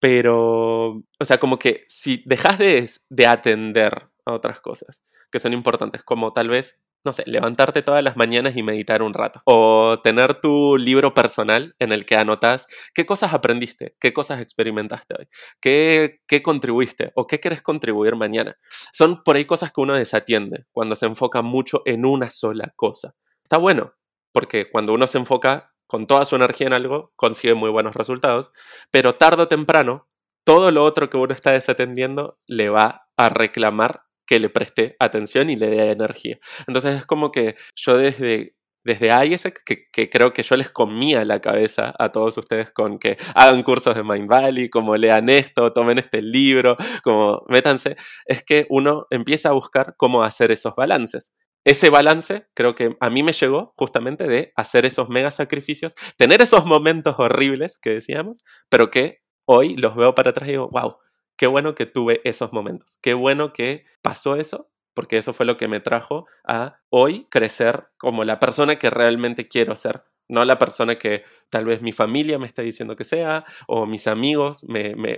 [0.00, 5.02] Pero, o sea, como que si dejas de, de atender a otras cosas
[5.32, 9.14] que son importantes, como tal vez no sé, levantarte todas las mañanas y meditar un
[9.14, 9.42] rato.
[9.44, 15.14] O tener tu libro personal en el que anotas qué cosas aprendiste, qué cosas experimentaste
[15.18, 15.28] hoy,
[15.60, 18.56] qué, qué contribuiste o qué quieres contribuir mañana.
[18.92, 23.14] Son por ahí cosas que uno desatiende cuando se enfoca mucho en una sola cosa.
[23.42, 23.94] Está bueno,
[24.32, 28.52] porque cuando uno se enfoca con toda su energía en algo, consigue muy buenos resultados,
[28.90, 30.08] pero tarde o temprano,
[30.44, 35.50] todo lo otro que uno está desatendiendo le va a reclamar que le preste atención
[35.50, 36.38] y le dé energía.
[36.66, 41.22] Entonces es como que yo desde desde IESEC, que, que, creo que yo les comía
[41.26, 45.72] la cabeza a todos ustedes con que hagan cursos de Mind Valley, como lean esto,
[45.74, 51.36] tomen este libro, como métanse, es que uno empieza a buscar cómo hacer esos balances.
[51.64, 56.40] Ese balance creo que a mí me llegó justamente de hacer esos mega sacrificios, tener
[56.40, 60.96] esos momentos horribles que decíamos, pero que hoy los veo para atrás y digo, wow,
[61.42, 65.56] qué bueno que tuve esos momentos, qué bueno que pasó eso, porque eso fue lo
[65.56, 70.04] que me trajo a hoy crecer como la persona que realmente quiero ser.
[70.28, 74.06] No la persona que tal vez mi familia me está diciendo que sea, o mis
[74.06, 74.64] amigos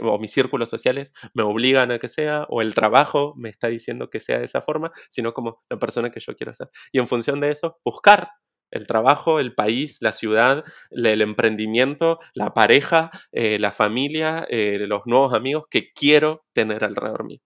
[0.01, 4.09] o mis círculos sociales me obligan a que sea, o el trabajo me está diciendo
[4.09, 6.71] que sea de esa forma, sino como la persona que yo quiero ser.
[6.91, 8.31] Y en función de eso, buscar
[8.75, 15.03] el trabajo, el país, la ciudad, el emprendimiento, la pareja, eh, la familia, eh, los
[15.07, 17.41] nuevos amigos que quiero tener alrededor mío.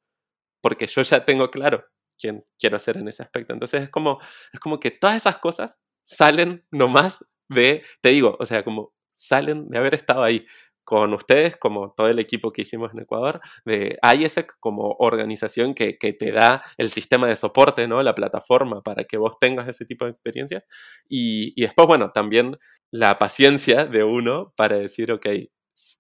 [0.63, 1.85] Porque yo ya tengo claro
[2.19, 3.53] quién quiero ser en ese aspecto.
[3.53, 4.19] Entonces es como,
[4.53, 9.69] es como que todas esas cosas salen nomás de, te digo, o sea, como salen
[9.69, 10.47] de haber estado ahí
[10.89, 15.99] con ustedes, como todo el equipo que hicimos en Ecuador, de IESEC como organización que,
[15.99, 18.03] que, te da el sistema de soporte, ¿no?
[18.03, 20.65] la plataforma para que vos tengas ese tipo de experiencias.
[21.07, 22.57] Y, y después, bueno, también
[22.91, 25.27] la paciencia de uno para decir, ok,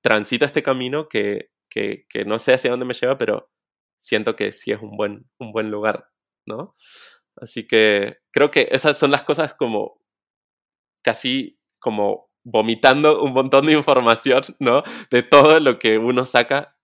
[0.00, 3.50] transita este camino que, que, que no sé hacia dónde me lleva, pero
[3.98, 6.08] siento que sí es un buen, un buen lugar,
[6.46, 6.74] ¿no?
[7.36, 10.00] Así que creo que esas son las cosas como
[11.02, 14.82] casi como vomitando un montón de información, ¿no?
[15.10, 16.76] De todo lo que uno saca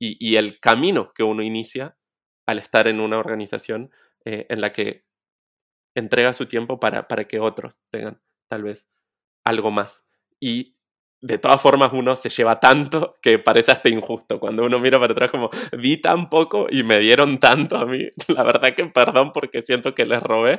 [0.00, 1.96] y, el camino que uno inicia
[2.44, 3.92] al estar en una organización
[4.24, 5.06] eh, en la que
[5.94, 8.90] entrega su tiempo para, para que otros tengan tal vez
[9.44, 10.10] algo más.
[10.40, 10.72] Y
[11.20, 14.40] de todas formas uno se lleva tanto que parece hasta injusto.
[14.40, 18.08] Cuando uno mira para atrás como, vi tan poco y me dieron tanto a mí.
[18.26, 20.58] La verdad que perdón porque siento que les robé,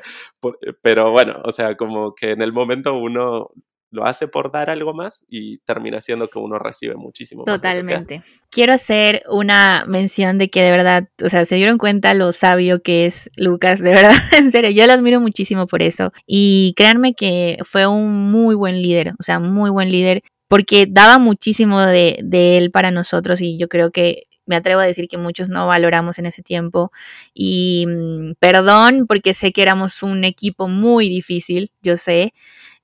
[0.82, 3.52] pero bueno, o sea, como que en el momento uno
[3.94, 7.44] lo hace por dar algo más y termina siendo que uno recibe muchísimo.
[7.44, 8.24] Totalmente.
[8.50, 12.82] Quiero hacer una mención de que de verdad, o sea, se dieron cuenta lo sabio
[12.82, 16.12] que es Lucas, de verdad, en serio, yo lo admiro muchísimo por eso.
[16.26, 21.20] Y créanme que fue un muy buen líder, o sea, muy buen líder, porque daba
[21.20, 25.18] muchísimo de, de él para nosotros y yo creo que me atrevo a decir que
[25.18, 26.92] muchos no valoramos en ese tiempo.
[27.32, 32.34] Y mm, perdón, porque sé que éramos un equipo muy difícil, yo sé,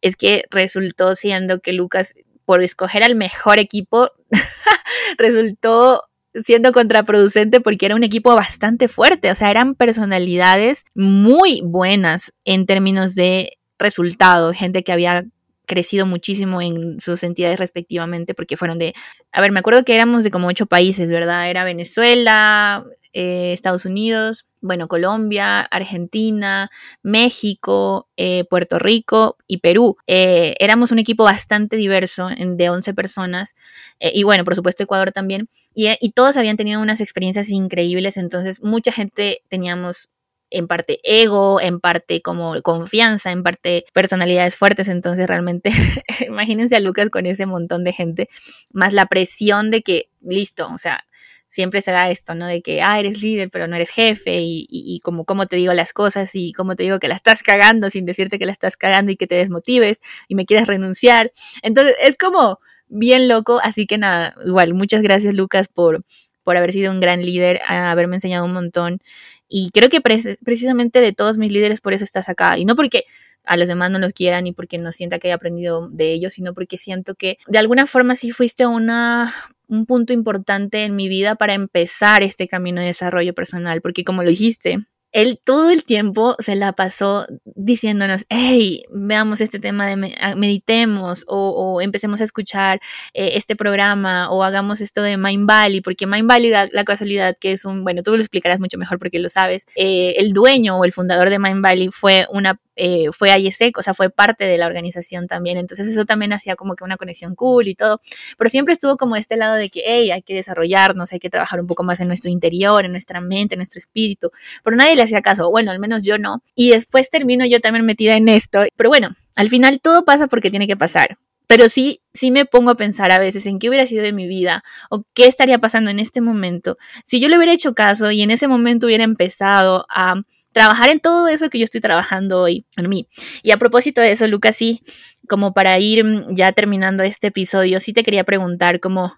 [0.02, 2.14] es que resultó siendo que Lucas,
[2.46, 4.10] por escoger al mejor equipo,
[5.18, 12.34] resultó siendo contraproducente porque era un equipo bastante fuerte, o sea, eran personalidades muy buenas
[12.46, 15.26] en términos de resultados, gente que había
[15.66, 18.94] crecido muchísimo en sus entidades respectivamente porque fueron de,
[19.32, 21.50] a ver, me acuerdo que éramos de como ocho países, ¿verdad?
[21.50, 22.84] Era Venezuela,
[23.14, 26.70] eh, Estados Unidos, bueno, Colombia, Argentina,
[27.02, 29.98] México, eh, Puerto Rico y Perú.
[30.08, 33.56] Eh, éramos un equipo bastante diverso de 11 personas
[34.00, 35.50] y bueno, por supuesto Ecuador también.
[35.74, 40.10] Y, y todos habían tenido unas experiencias increíbles, entonces mucha gente teníamos
[40.52, 44.88] en parte ego, en parte como confianza, en parte personalidades fuertes.
[44.88, 45.72] Entonces realmente
[46.28, 48.30] imagínense a Lucas con ese montón de gente,
[48.74, 51.06] más la presión de que, listo, o sea,
[51.50, 52.46] siempre se da esto, ¿no?
[52.46, 55.74] De que, ah, eres líder, pero no eres jefe, y, y, como cómo te digo
[55.74, 58.78] las cosas, y cómo te digo que la estás cagando sin decirte que la estás
[58.78, 61.32] cagando y que te desmotives y me quieres renunciar.
[61.64, 66.06] Entonces, es como bien loco, así que nada, igual, muchas gracias Lucas por,
[66.44, 69.02] por haber sido un gran líder, haberme enseñado un montón.
[69.48, 72.60] Y creo que precisamente de todos mis líderes por eso estás acá.
[72.60, 73.06] Y no porque
[73.44, 76.34] a los demás no los quieran y porque no sienta que haya aprendido de ellos,
[76.34, 79.34] sino porque siento que de alguna forma sí fuiste una
[79.70, 84.24] un punto importante en mi vida para empezar este camino de desarrollo personal, porque como
[84.24, 84.80] lo dijiste,
[85.12, 89.96] él todo el tiempo se la pasó diciéndonos, hey, veamos este tema de
[90.36, 92.80] meditemos o, empecemos a escuchar
[93.14, 97.38] eh, este programa o hagamos esto de Mind Valley, porque Mind Valley da la casualidad
[97.40, 100.78] que es un, bueno, tú lo explicarás mucho mejor porque lo sabes, eh, el dueño
[100.78, 104.46] o el fundador de Mind Valley fue una eh, fue IESEC, o sea, fue parte
[104.46, 108.00] de la organización también, entonces eso también hacía como que una conexión cool y todo,
[108.38, 111.60] pero siempre estuvo como este lado de que, hey, hay que desarrollarnos, hay que trabajar
[111.60, 114.32] un poco más en nuestro interior, en nuestra mente, en nuestro espíritu,
[114.64, 116.44] pero nadie le hacía caso, bueno, al menos yo no.
[116.56, 118.66] Y después termino yo también metida en esto.
[118.76, 121.18] Pero bueno, al final todo pasa porque tiene que pasar.
[121.48, 124.28] Pero sí, sí me pongo a pensar a veces en qué hubiera sido de mi
[124.28, 128.22] vida o qué estaría pasando en este momento si yo le hubiera hecho caso y
[128.22, 130.22] en ese momento hubiera empezado a
[130.52, 133.08] trabajar en todo eso que yo estoy trabajando hoy en mí.
[133.42, 134.82] Y a propósito de eso, Lucas, sí,
[135.28, 139.14] como para ir ya terminando este episodio, sí te quería preguntar como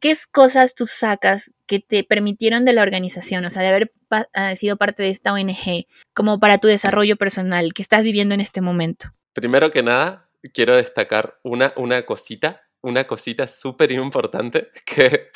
[0.00, 4.54] ¿qué cosas tú sacas que te permitieron de la organización, o sea, de haber ah,
[4.54, 8.60] sido parte de esta ONG, como para tu desarrollo personal que estás viviendo en este
[8.60, 9.08] momento?
[9.32, 15.30] Primero que nada, quiero destacar una, una cosita, una cosita súper importante que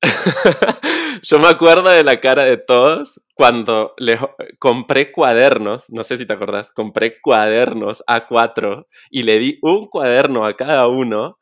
[1.22, 4.18] yo me acuerdo de la cara de todos cuando les
[4.58, 10.44] compré cuadernos, no sé si te acordás, compré cuadernos A4 y le di un cuaderno
[10.44, 11.38] a cada uno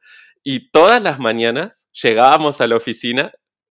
[0.49, 3.33] y todas las mañanas llegábamos a la oficina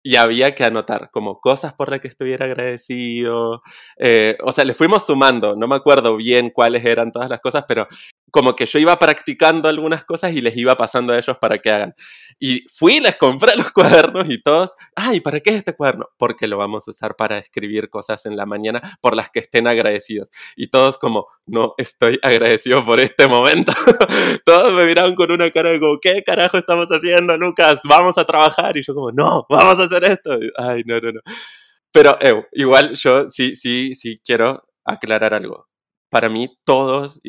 [0.07, 3.61] y había que anotar como cosas por las que estuviera agradecido.
[3.97, 7.65] Eh, o sea, le fuimos sumando, no me acuerdo bien cuáles eran todas las cosas,
[7.67, 7.89] pero
[8.31, 11.71] como que yo iba practicando algunas cosas y les iba pasando a ellos para que
[11.71, 11.93] hagan.
[12.39, 16.07] Y fui, les compré los cuadernos y todos, ay, ¿para qué es este cuaderno?
[16.17, 19.67] Porque lo vamos a usar para escribir cosas en la mañana por las que estén
[19.67, 20.29] agradecidos.
[20.55, 23.71] Y todos como, no estoy agradecido por este momento.
[24.45, 27.81] todos me miraban con una cara de como, ¿qué carajo estamos haciendo, Lucas?
[27.85, 28.77] Vamos a trabajar.
[28.77, 30.37] Y yo como, no, vamos a hacer esto.
[30.57, 31.21] Ay, no, no, no.
[31.91, 32.17] Pero,
[32.53, 35.67] igual yo sí, sí, sí quiero aclarar algo
[36.09, 37.21] para mí todos,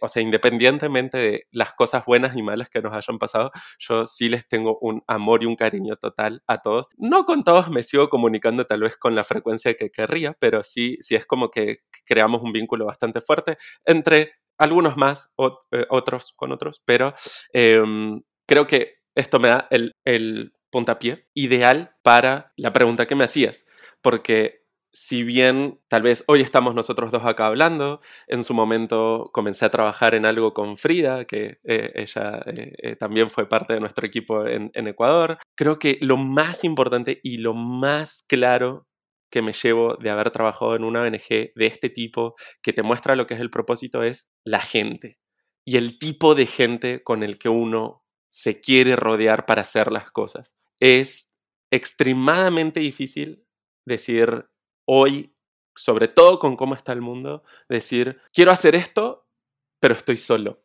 [0.00, 4.28] o sea, independientemente de las cosas buenas y malas que nos hayan pasado, yo sí
[4.28, 6.88] les tengo un amor y un cariño total a todos.
[6.96, 10.96] No con todos me sigo comunicando tal vez con la frecuencia que querría, pero sí,
[11.00, 15.34] sí es como que creamos un vínculo bastante fuerte entre algunos más,
[15.72, 17.12] eh, otros con otros, pero
[17.52, 23.22] em, creo que esto me da el, el puntapié ideal para la pregunta que me
[23.22, 23.64] hacías,
[24.02, 29.64] porque si bien tal vez hoy estamos nosotros dos acá hablando, en su momento comencé
[29.64, 33.78] a trabajar en algo con Frida, que eh, ella eh, eh, también fue parte de
[33.78, 38.88] nuestro equipo en, en Ecuador, creo que lo más importante y lo más claro
[39.30, 43.14] que me llevo de haber trabajado en una ONG de este tipo, que te muestra
[43.14, 45.20] lo que es el propósito, es la gente
[45.64, 48.03] y el tipo de gente con el que uno
[48.34, 50.56] se quiere rodear para hacer las cosas.
[50.80, 51.38] Es
[51.70, 53.46] extremadamente difícil
[53.86, 54.50] decir,
[54.88, 55.36] hoy,
[55.76, 59.28] sobre todo con cómo está el mundo, decir, quiero hacer esto,
[59.78, 60.64] pero estoy solo,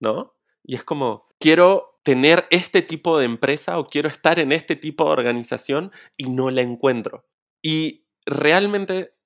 [0.00, 0.38] ¿no?
[0.64, 5.04] Y es como, quiero tener este tipo de empresa o quiero estar en este tipo
[5.04, 7.28] de organización y no la encuentro.
[7.60, 9.18] Y realmente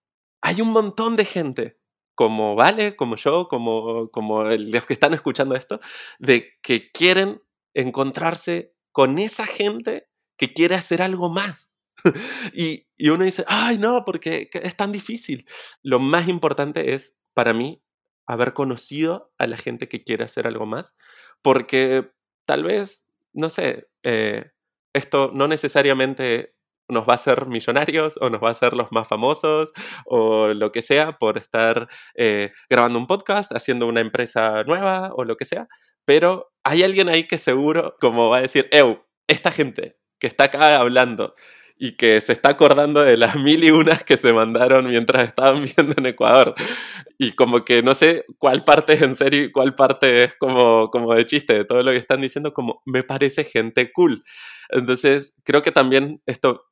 [0.43, 1.79] hay un montón de gente,
[2.17, 5.79] como Vale, como yo, como, como los que están escuchando esto,
[6.19, 7.44] de que quieren
[7.75, 11.73] encontrarse con esa gente que quiere hacer algo más,
[12.53, 15.47] y, y uno dice, ay, no, porque es tan difícil.
[15.83, 17.83] Lo más importante es, para mí,
[18.27, 20.97] haber conocido a la gente que quiere hacer algo más,
[21.43, 22.11] porque
[22.47, 24.51] tal vez, no sé, eh,
[24.93, 26.54] esto no necesariamente
[26.89, 29.73] nos va a hacer millonarios o nos va a hacer los más famosos
[30.05, 35.25] o lo que sea por estar eh, grabando un podcast, haciendo una empresa nueva o
[35.25, 35.69] lo que sea,
[36.05, 40.45] pero hay alguien ahí que seguro como va a decir, eu, esta gente que está
[40.45, 41.35] acá hablando
[41.77, 45.63] y que se está acordando de las mil y unas que se mandaron mientras estaban
[45.77, 46.55] viendo en Ecuador.
[47.19, 50.91] Y como que no sé cuál parte es en serio y cuál parte es como,
[50.91, 54.23] como de chiste de todo lo que están diciendo, como me parece gente cool.
[54.71, 56.65] Entonces, creo que también esto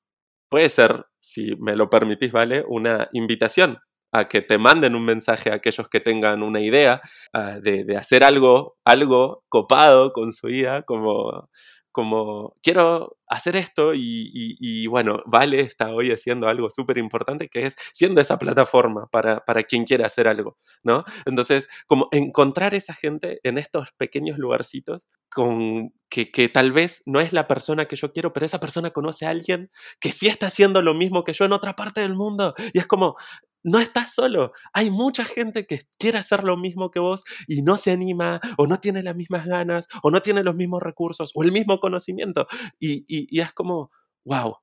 [0.52, 2.62] puede ser, si me lo permitís, ¿vale?
[2.68, 3.78] Una invitación
[4.12, 7.00] a que te manden un mensaje a aquellos que tengan una idea
[7.32, 11.48] ah, de, de, hacer algo, algo copado con su vida, como,
[11.90, 17.76] como quiero hacer esto y, bueno, Vale está hoy haciendo algo súper importante que es
[17.94, 21.04] siendo esa plataforma para, para, quien quiera hacer algo, ¿no?
[21.24, 27.20] Entonces, como encontrar esa gente en estos pequeños lugarcitos con, que, que tal vez no
[27.20, 30.48] es la persona que yo quiero, pero esa persona conoce a alguien que sí está
[30.48, 33.16] haciendo lo mismo que yo en otra parte del mundo y es como,
[33.64, 34.52] no estás solo.
[34.74, 38.66] Hay mucha gente que quiere hacer lo mismo que vos y no se anima o
[38.66, 42.46] no tiene las mismas ganas o no tiene los mismos recursos o el mismo conocimiento.
[42.78, 43.90] Y, y, es como,
[44.26, 44.56] wow,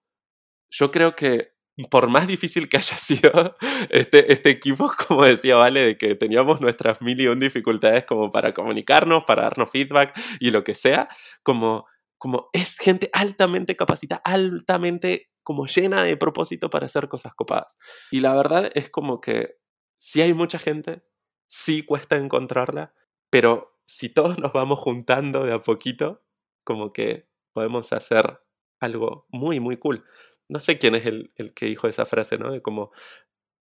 [0.70, 1.54] yo creo que
[1.86, 3.58] por más difícil que haya sido
[3.90, 8.32] este, este equipo, como decía Vale, de que teníamos nuestras mil y un dificultades como
[8.32, 11.08] para comunicarnos, para darnos feedback y lo que sea,
[11.44, 11.86] como,
[12.18, 17.78] como es gente altamente capacitada, altamente como llena de propósito para hacer cosas copadas.
[18.12, 19.58] Y la verdad es como que
[19.98, 21.04] si hay mucha gente,
[21.48, 22.94] sí cuesta encontrarla,
[23.30, 26.24] pero si todos nos vamos juntando de a poquito,
[26.64, 28.42] como que podemos hacer
[28.80, 30.06] algo muy, muy cool.
[30.50, 32.52] No sé quién es el, el que dijo esa frase, ¿no?
[32.52, 32.92] De como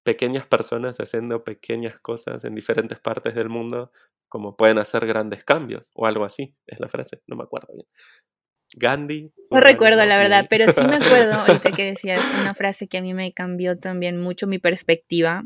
[0.04, 3.92] pequeñas personas haciendo pequeñas cosas en diferentes partes del mundo,
[4.28, 7.86] como pueden hacer grandes cambios, o algo así, es la frase, no me acuerdo bien.
[8.76, 9.32] Gandhi.
[9.50, 13.02] No recuerdo la verdad, pero sí me acuerdo ahorita que decías una frase que a
[13.02, 15.44] mí me cambió también mucho mi perspectiva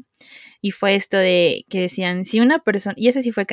[0.61, 3.47] y fue esto de que decían, si una persona, y ese sí fue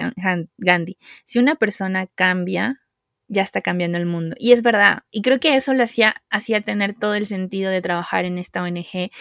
[0.57, 2.81] Gandhi, si una persona cambia,
[3.30, 4.36] ya está cambiando el mundo.
[4.38, 7.82] Y es verdad, y creo que eso lo hacía, hacía tener todo el sentido de
[7.82, 9.11] trabajar en esta ONG,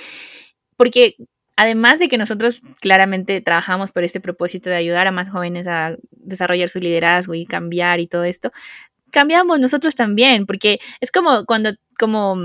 [0.76, 1.16] porque
[1.56, 5.96] además de que nosotros claramente trabajamos por este propósito de ayudar a más jóvenes a
[6.10, 8.50] desarrollar su liderazgo y cambiar y todo esto,
[9.10, 12.36] cambiamos nosotros también, porque es como cuando, como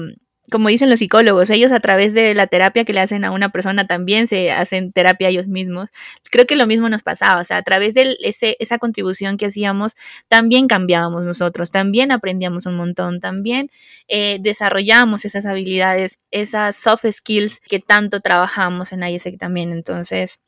[0.52, 3.50] como dicen los psicólogos, ellos a través de la terapia que le hacen a una
[3.50, 5.90] persona también se hacen terapia ellos mismos.
[6.32, 9.46] Creo que lo mismo nos pasaba, o sea, a través de ese, esa contribución que
[9.46, 9.94] hacíamos,
[10.28, 13.70] también cambiábamos nosotros, también aprendíamos un montón, también
[14.10, 19.72] eh, desarrollamos esas habilidades, esas soft skills que tanto trabajamos en ISEC también.
[19.72, 20.42] Entonces,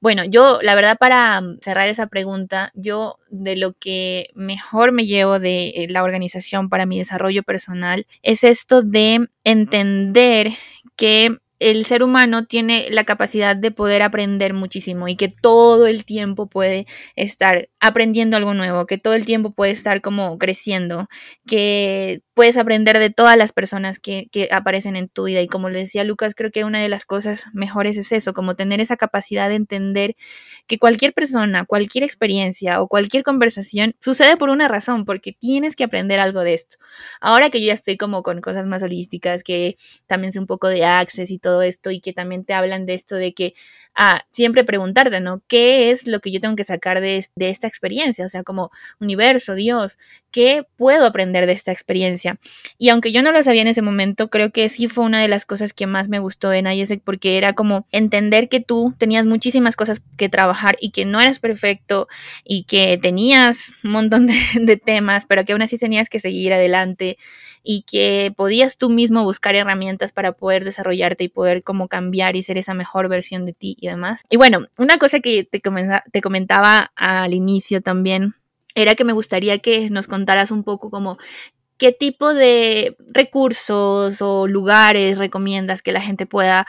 [0.00, 5.38] bueno, yo la verdad para cerrar esa pregunta, yo de lo que mejor me llevo
[5.38, 10.52] de eh, la organización para mi desarrollo personal es esto de entender
[10.96, 16.06] que el ser humano tiene la capacidad de poder aprender muchísimo y que todo el
[16.06, 16.86] tiempo puede
[17.16, 21.08] estar aprendiendo algo nuevo, que todo el tiempo puede estar como creciendo,
[21.46, 25.40] que puedes aprender de todas las personas que, que, aparecen en tu vida.
[25.40, 28.54] Y como lo decía Lucas, creo que una de las cosas mejores es eso, como
[28.54, 30.14] tener esa capacidad de entender
[30.66, 35.84] que cualquier persona, cualquier experiencia o cualquier conversación sucede por una razón, porque tienes que
[35.84, 36.76] aprender algo de esto.
[37.20, 39.76] Ahora que yo ya estoy como con cosas más holísticas, que
[40.06, 42.94] también sé un poco de access y todo esto, y que también te hablan de
[42.94, 43.54] esto de que
[43.94, 45.42] a siempre preguntarte, ¿no?
[45.48, 48.24] ¿Qué es lo que yo tengo que sacar de, de, esta experiencia?
[48.24, 48.70] O sea, como
[49.00, 49.98] universo, Dios,
[50.30, 52.38] ¿qué puedo aprender de esta experiencia?
[52.78, 55.28] Y aunque yo no lo sabía en ese momento, creo que sí fue una de
[55.28, 59.26] las cosas que más me gustó de Nayesek porque era como entender que tú tenías
[59.26, 62.08] muchísimas cosas que trabajar y que no eras perfecto
[62.44, 67.18] y que tenías un montón de, temas, pero que aún así tenías que seguir adelante
[67.62, 72.42] y que podías tú mismo buscar herramientas para poder desarrollarte y poder como cambiar y
[72.42, 74.22] ser esa mejor versión de ti y demás.
[74.30, 78.34] Y bueno, una cosa que te, te comentaba al inicio también
[78.74, 81.18] era que me gustaría que nos contaras un poco como
[81.78, 86.66] qué tipo de recursos o lugares recomiendas que la gente pueda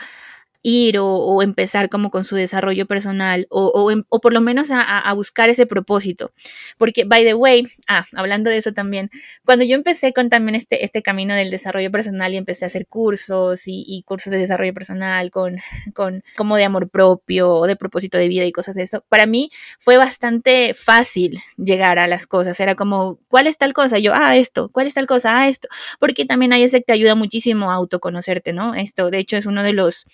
[0.62, 4.80] ir o, empezar como con su desarrollo personal o, o, o por lo menos a,
[4.80, 6.32] a, buscar ese propósito.
[6.78, 9.10] Porque, by the way, ah, hablando de eso también,
[9.44, 12.86] cuando yo empecé con también este, este camino del desarrollo personal y empecé a hacer
[12.86, 15.56] cursos y, y cursos de desarrollo personal con,
[15.94, 19.26] con como de amor propio o de propósito de vida y cosas de eso, para
[19.26, 22.58] mí fue bastante fácil llegar a las cosas.
[22.60, 23.98] Era como, ¿cuál es tal cosa?
[23.98, 25.40] Yo, ah, esto, ¿cuál es tal cosa?
[25.40, 25.68] Ah, esto.
[25.98, 28.74] Porque también ahí ese te ayuda muchísimo a autoconocerte, ¿no?
[28.74, 30.06] Esto, de hecho, es uno de los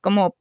[0.00, 0.36] como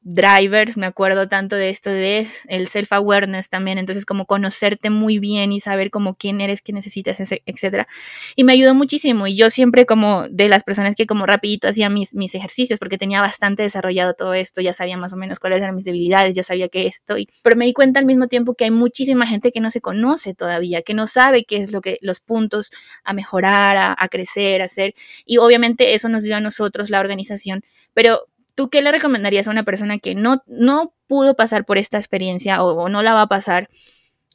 [0.00, 5.52] drivers, me acuerdo tanto de esto de el self-awareness también, entonces como conocerte muy bien
[5.52, 7.88] y saber como quién eres, qué necesitas, etcétera.
[8.36, 11.90] Y me ayudó muchísimo y yo siempre como de las personas que como rapidito hacía
[11.90, 15.60] mis, mis ejercicios porque tenía bastante desarrollado todo esto, ya sabía más o menos cuáles
[15.60, 18.54] eran mis debilidades, ya sabía que esto, y, pero me di cuenta al mismo tiempo
[18.54, 21.80] que hay muchísima gente que no se conoce todavía, que no sabe qué es lo
[21.80, 22.70] que los puntos
[23.04, 24.94] a mejorar, a, a crecer, a hacer,
[25.26, 28.24] y obviamente eso nos dio a nosotros la organización, pero
[28.58, 32.60] ¿Tú qué le recomendarías a una persona que no, no pudo pasar por esta experiencia
[32.64, 33.68] o, no la va a pasar?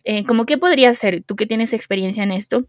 [0.05, 2.65] Eh, ¿Cómo qué podría hacer tú que tienes experiencia en esto?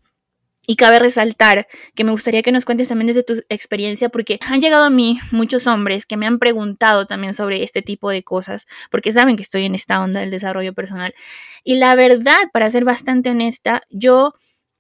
[0.66, 4.60] Y cabe resaltar que me gustaría que nos cuentes también desde tu experiencia, porque han
[4.60, 8.66] llegado a mí muchos hombres que me han preguntado también sobre este tipo de cosas,
[8.90, 11.14] porque saben que estoy en esta onda del desarrollo personal.
[11.62, 14.34] Y la verdad, para ser bastante honesta, yo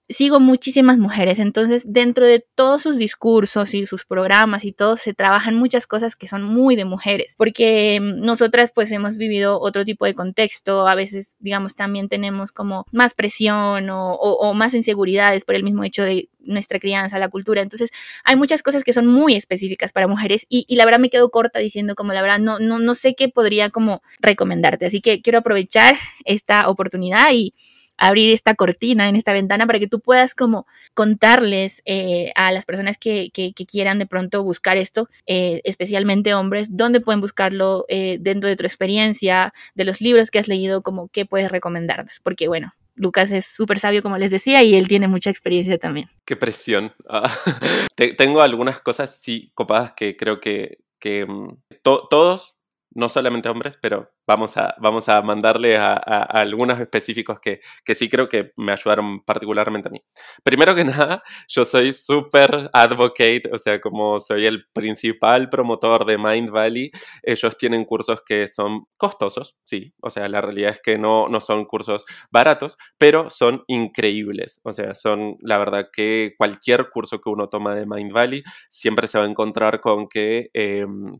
[0.08, 5.14] sigo muchísimas mujeres, entonces dentro de todos sus discursos y sus programas y todo se
[5.14, 9.84] trabajan muchas cosas que son muy de mujeres, porque mm, nosotras pues hemos vivido otro
[9.84, 15.54] tipo de contexto, a veces digamos también tenemos como más presión o, más inseguridades por
[15.54, 17.90] el mismo hecho de nuestra crianza, la cultura, entonces
[18.24, 21.30] hay muchas cosas que son muy específicas para mujeres y, y la verdad me quedo
[21.30, 25.22] corta diciendo como la verdad no, no, no sé qué podría como recomendarte, así que
[25.22, 25.96] quiero aprovechar
[26.26, 27.54] esta oportunidad y
[27.96, 32.66] abrir esta cortina en esta ventana para que tú puedas como contarles eh, a las
[32.66, 38.18] personas que, que, quieran de pronto buscar esto, eh, especialmente hombres, dónde pueden buscarlo eh,
[38.20, 42.48] dentro de tu experiencia, de los libros que has leído, como qué puedes recomendarles, porque
[42.48, 42.72] bueno.
[42.96, 46.08] Lucas es súper sabio, como les decía, y él tiene mucha experiencia también.
[46.24, 46.92] Qué presión.
[47.08, 47.28] Ah,
[48.16, 52.53] tengo algunas cosas, sí, copadas que creo que, que mm, todos
[52.94, 58.08] no solamente hombres, pero vamos a, vamos a mandarle a, algunos específicos que, que, sí
[58.08, 60.02] creo que me ayudaron particularmente a mí.
[60.42, 66.18] Primero que nada, yo soy súper advocate, o sea, como soy el principal promotor de
[66.18, 66.90] Mind Valley,
[67.22, 71.40] ellos tienen cursos que son costosos, sí, o sea, la realidad es que no, no
[71.40, 77.30] son cursos baratos, pero son increíbles, o sea, son la verdad que cualquier curso que
[77.30, 80.50] uno toma de Mind Valley siempre se va a encontrar con que...
[80.54, 81.18] Em,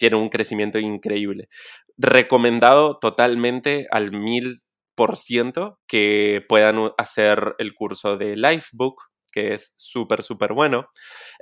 [0.00, 1.48] tiene un crecimiento increíble.
[1.98, 4.62] Recomendado totalmente al mil
[4.96, 10.88] por ciento que puedan hacer el curso de Lifebook, que es súper, súper bueno.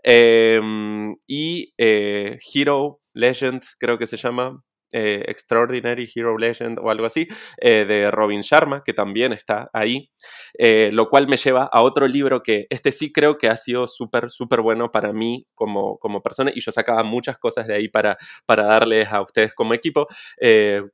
[0.03, 4.61] Em, y eh, Hero Legend, creo que se llama,
[4.93, 7.29] eh, Extraordinary Hero Legend o algo así,
[7.61, 10.11] eh, de Robin Sharma, que también está ahí,
[10.59, 13.87] eh, lo cual me lleva a otro libro que este sí creo que ha sido
[13.89, 17.89] súper, súper bueno para mí como, como persona y yo sacaba muchas cosas de ahí
[17.89, 18.17] para,
[18.47, 20.07] para darles a ustedes como equipo.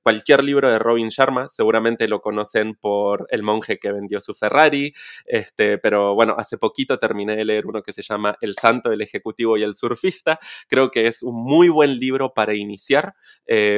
[0.03, 4.93] cualquier libro de Robin Sharma, seguramente lo conocen por El monje que vendió su Ferrari,
[5.27, 9.01] este, pero bueno, hace poquito terminé de leer uno que se llama El santo, el
[9.01, 10.39] ejecutivo y el surfista.
[10.69, 13.15] Creo que es un muy buen libro para iniciar.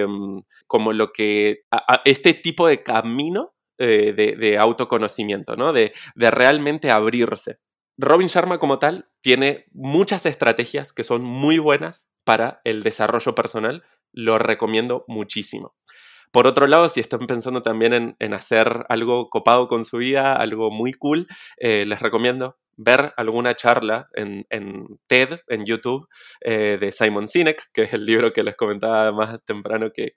[0.06, 1.64] Em, como lo que,
[2.04, 5.72] este tipo de camino eh, de, autoconocimiento, ¿no?
[5.72, 7.58] De, de realmente abrirse.
[7.98, 13.84] Robin Sharma como tal tiene muchas estrategias que son muy buenas para el desarrollo personal.
[14.12, 15.74] Lo recomiendo muchísimo.
[16.32, 20.70] Por otro lado, si están pensando también en, hacer algo copado con su vida, algo
[20.70, 21.26] muy cool,
[21.58, 24.44] eh, les recomiendo ver alguna charla en,
[25.06, 26.08] TED, en YouTube,
[26.40, 30.14] eh, de Simon Sinek, que es el libro que les comentaba más temprano que,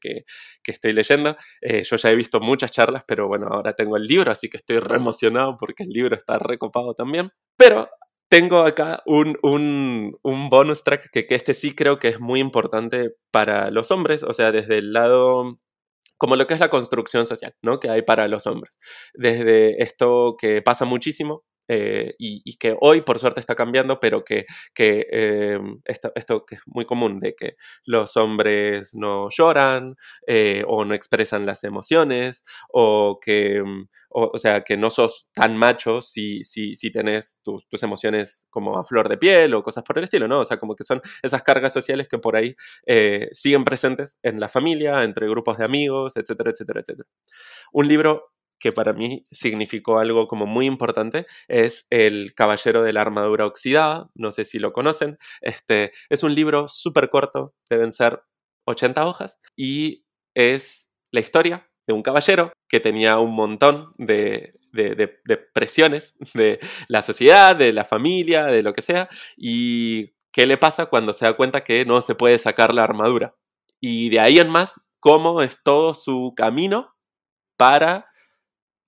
[0.65, 1.35] estoy leyendo.
[1.61, 4.57] Eh, yo ya he visto muchas charlas, pero bueno, ahora tengo el libro, así que
[4.57, 7.31] estoy re emocionado porque el libro está recopado también.
[7.57, 7.89] Pero
[8.29, 13.15] tengo acá un, un, bonus track que, que este sí creo que es muy importante
[13.31, 15.57] para los hombres, o sea, desde el lado
[16.19, 17.79] como lo que es la construcción social, ¿no?
[17.79, 18.77] Que hay para los hombres.
[19.13, 24.47] Desde esto que pasa muchísimo, eh, y, que hoy por suerte está cambiando, pero que,
[24.73, 29.95] que eh, esto, que es muy común, de que los hombres no lloran
[30.25, 32.43] eh, o no expresan las emociones
[32.73, 37.83] o que, mm, o, sea, que no sos tan macho si, si, si tenés tus
[37.83, 40.39] emociones como a flor de piel o cosas por el estilo, ¿no?
[40.39, 42.55] O sea, como que son esas cargas sociales que por ahí
[43.31, 47.07] siguen presentes en la familia, entre grupos de amigos, etcétera, etcétera, etcétera.
[47.73, 53.01] Un libro que para mí significó algo como muy importante, es El Caballero de la
[53.01, 58.21] Armadura Oxidada, no sé si lo conocen, este, es un libro súper corto, deben ser
[58.65, 60.05] 80 hojas, y
[60.35, 67.01] es la historia de un caballero que tenía un montón de, de, presiones de la
[67.01, 71.33] sociedad, de la familia, de lo que sea, y qué le pasa cuando se da
[71.33, 73.35] cuenta que no se puede sacar la armadura.
[73.81, 76.95] Y de ahí en más, cómo es todo su camino
[77.57, 78.08] para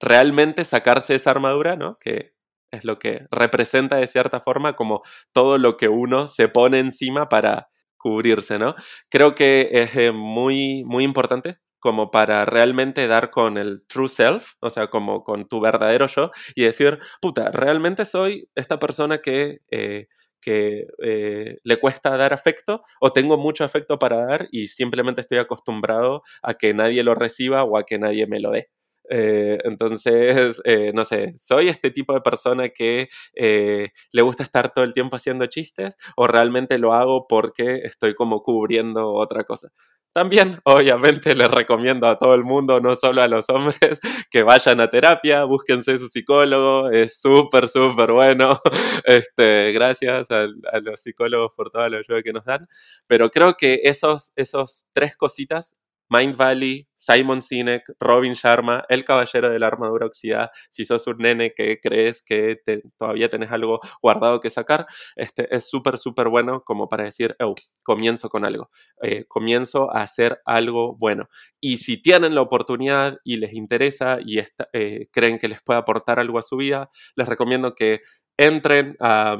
[0.01, 1.97] realmente sacarse esa armadura, ¿no?
[2.03, 2.33] Que
[2.71, 5.01] es lo que representa de cierta forma como
[5.33, 8.75] todo lo que uno se pone encima para cubrirse, ¿no?
[9.09, 14.53] Creo que es eh, muy, muy importante como para realmente dar con el true self,
[14.59, 19.59] o sea, como con tu verdadero yo, y decir, puta, realmente soy esta persona que,
[19.71, 20.07] eh,
[20.41, 25.39] que eh, le cuesta dar afecto o tengo mucho afecto para dar y simplemente estoy
[25.39, 28.69] acostumbrado a que nadie lo reciba o a que nadie me lo dé.
[29.13, 34.73] Eh, entonces, eh, no sé, ¿soy este tipo de persona que eh, le gusta estar
[34.73, 39.67] todo el tiempo haciendo chistes o realmente lo hago porque estoy como cubriendo otra cosa?
[40.13, 43.99] También, obviamente, les recomiendo a todo el mundo, no solo a los hombres,
[44.31, 48.61] que vayan a terapia, búsquense su psicólogo, es súper, súper bueno.
[49.03, 50.45] Este, gracias a,
[50.81, 52.67] los psicólogos por toda la ayuda que nos dan.
[53.07, 55.80] Pero creo que esos, esos tres cositas
[56.11, 60.51] Mind Valley, Simon Sinek, Robin Sharma, El Caballero de la Armadura Oxidada.
[60.69, 62.57] Si sos un nene que crees que
[62.97, 64.85] todavía tenés algo guardado que sacar,
[65.15, 68.69] este es súper, súper bueno como para decir, oh, comienzo con algo,
[69.01, 71.29] eh, comienzo a hacer algo bueno.
[71.61, 74.39] Y si tienen la oportunidad y les interesa y
[74.73, 78.01] eh, creen que les puede aportar algo a su vida, les recomiendo que
[78.37, 79.37] entren a,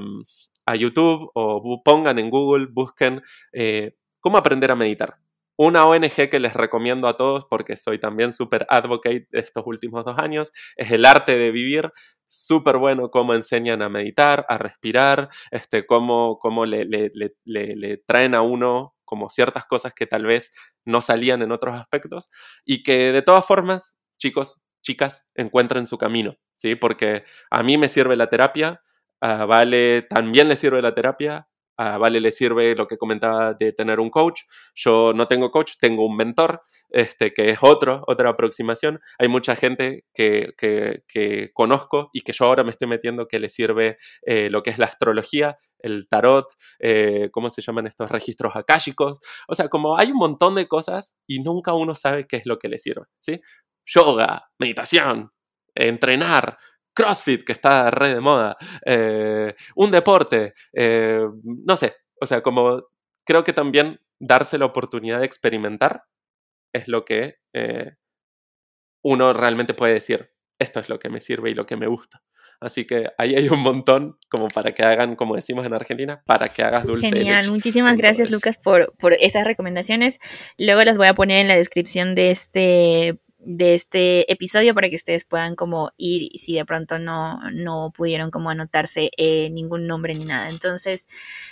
[0.79, 5.20] YouTube o pongan en Google, busquen eh, cómo aprender a meditar
[5.63, 10.03] una ONG que les recomiendo a todos porque soy también súper advocate de estos últimos
[10.03, 11.91] dos años es el arte de vivir.
[12.25, 16.87] Súper bueno cómo enseñan a meditar, a respirar, este, cómo, cómo le,
[18.07, 20.51] traen a uno como ciertas cosas que tal vez
[20.83, 22.31] no salían en otros aspectos
[22.65, 26.73] y que de todas formas, chicos, chicas, encuentren su camino, ¿sí?
[26.73, 28.81] Porque a mí me sirve la terapia,
[29.21, 31.47] Vale también le sirve la terapia,
[31.97, 34.41] Vale le sirve lo que comentaba de tener un coach.
[34.75, 38.99] Yo no tengo coach, tengo un mentor, este, que es otro, otra aproximación.
[39.19, 43.49] Hay mucha gente que, que, conozco y que yo ahora me estoy metiendo que le
[43.49, 46.47] sirve eh, lo que es la astrología, el tarot,
[46.79, 49.19] eh, ¿cómo se llaman estos registros akáshicos?
[49.47, 52.57] O sea, como hay un montón de cosas y nunca uno sabe qué es lo
[52.57, 53.41] que le sirve, ¿sí?
[53.85, 55.31] Yoga, meditación,
[55.75, 56.57] entrenar,
[57.01, 62.83] CrossFit, que está re de moda, eh, un deporte, eh, no sé, o sea, como
[63.25, 66.03] creo que también darse la oportunidad de experimentar
[66.73, 67.95] es lo que eh,
[69.03, 72.23] uno realmente puede decir, esto es lo que me sirve y lo que me gusta.
[72.59, 76.49] Así que ahí hay un montón como para que hagan, como decimos en Argentina, para
[76.49, 77.09] que hagas dulce.
[77.09, 80.19] Genial, muchísimas gracias Lucas por, por esas recomendaciones.
[80.59, 84.95] Luego las voy a poner en la descripción de este de este episodio para que
[84.95, 90.13] ustedes puedan como ir si de pronto no, no pudieron como anotarse eh, ningún nombre
[90.15, 90.49] ni nada.
[90.49, 91.07] Entonces,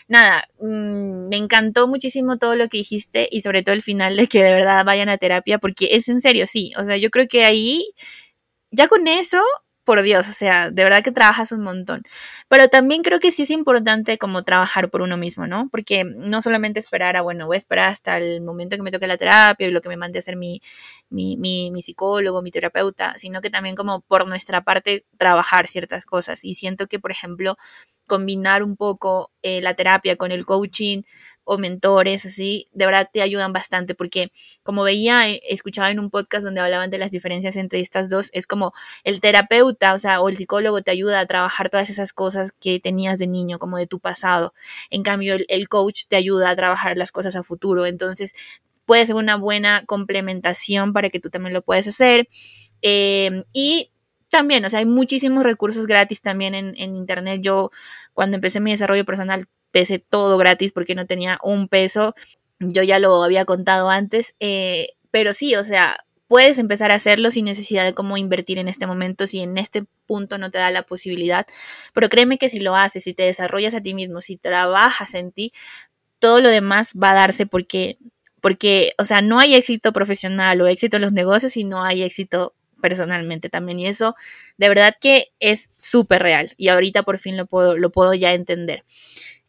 [0.07, 4.27] nada, mm, me encantó muchísimo todo lo que dijiste y sobre todo el final de
[4.27, 6.73] que de verdad vayan a terapia porque es en serio, sí.
[6.77, 7.93] O sea, yo creo que ahí,
[8.71, 9.41] ya con eso,
[9.89, 12.03] por Dios, o sea, de verdad que trabajas un montón.
[12.47, 15.67] Pero también creo que sí es importante como trabajar por uno mismo, ¿no?
[15.71, 19.07] Porque no solamente esperar a, bueno, voy a esperar hasta el momento que me toque
[19.07, 20.61] la terapia y lo que me mande a hacer mi,
[21.09, 26.05] mi, mi, mi psicólogo, mi terapeuta, sino que también como por nuestra parte trabajar ciertas
[26.05, 26.45] cosas.
[26.45, 27.57] Y siento que, por ejemplo,
[28.05, 31.01] combinar un poco eh, la terapia con el coaching
[31.49, 34.31] o mentores, así, de verdad te ayudan bastante porque
[34.61, 38.29] como veía, eh, escuchaba en un podcast donde hablaban de las diferencias entre estas dos,
[38.33, 38.71] es como
[39.03, 42.79] el terapeuta, o sea, o el psicólogo te ayuda a trabajar todas esas cosas que
[42.79, 44.53] tenías de niño, como de tu pasado.
[44.91, 47.87] En cambio, el, coach te ayuda a trabajar las cosas a futuro.
[47.87, 48.33] Entonces,
[48.85, 52.29] puede ser una buena complementación para que tú también lo puedas hacer.
[52.81, 53.91] Em, y
[54.29, 57.41] también, o sea, hay muchísimos recursos gratis también en, en, internet.
[57.41, 57.71] Yo,
[58.13, 62.15] cuando empecé mi desarrollo personal, pese todo gratis porque no tenía un peso.
[62.59, 65.97] Yo ya lo había contado antes, eh, pero sí, o sea,
[66.29, 69.85] puedes empezar a hacerlo sin necesidad de cómo invertir en este momento si en este
[70.05, 71.47] punto no te da la posibilidad.
[71.93, 75.31] Pero créeme que si lo haces, si te desarrollas a ti mismo, si trabajas en
[75.31, 75.51] ti,
[76.19, 77.97] todo lo demás va a darse porque,
[78.41, 82.03] porque, o sea, no hay éxito profesional o éxito en los negocios y no hay
[82.03, 83.79] éxito personalmente también.
[83.79, 84.15] Y eso
[84.57, 86.53] de verdad que es súper real.
[86.57, 88.83] Y ahorita por fin lo puedo, lo puedo ya entender.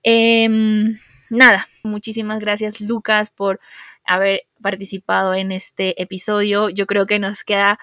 [0.03, 0.99] Em,
[1.29, 3.61] nada, muchísimas gracias Lucas por
[4.05, 6.69] haber participado en este episodio.
[6.71, 7.79] Yo creo que nos queda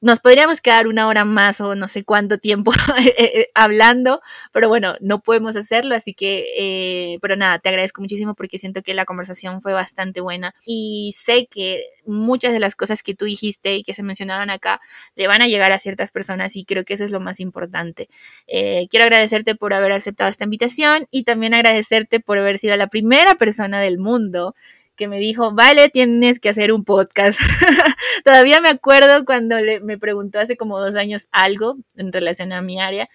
[0.00, 4.20] nos podríamos quedar una hora más o no sé cuánto tiempo eh, eh, hablando,
[4.52, 8.82] pero bueno, no podemos hacerlo, así que, eh, pero nada, te agradezco muchísimo porque siento
[8.82, 13.24] que la conversación fue bastante buena y sé que muchas de las cosas que tú
[13.24, 14.80] dijiste y que se mencionaron acá
[15.16, 18.08] le van a llegar a ciertas personas y creo que eso es lo más importante.
[18.46, 23.34] quiero agradecerte por haber aceptado esta invitación y también agradecerte por haber sido la primera
[23.34, 24.54] persona del mundo
[24.98, 27.40] que me dijo, vale, tienes que hacer un podcast.
[28.24, 32.60] Todavía me acuerdo cuando le, me preguntó hace como dos años algo en relación a
[32.60, 33.08] mi área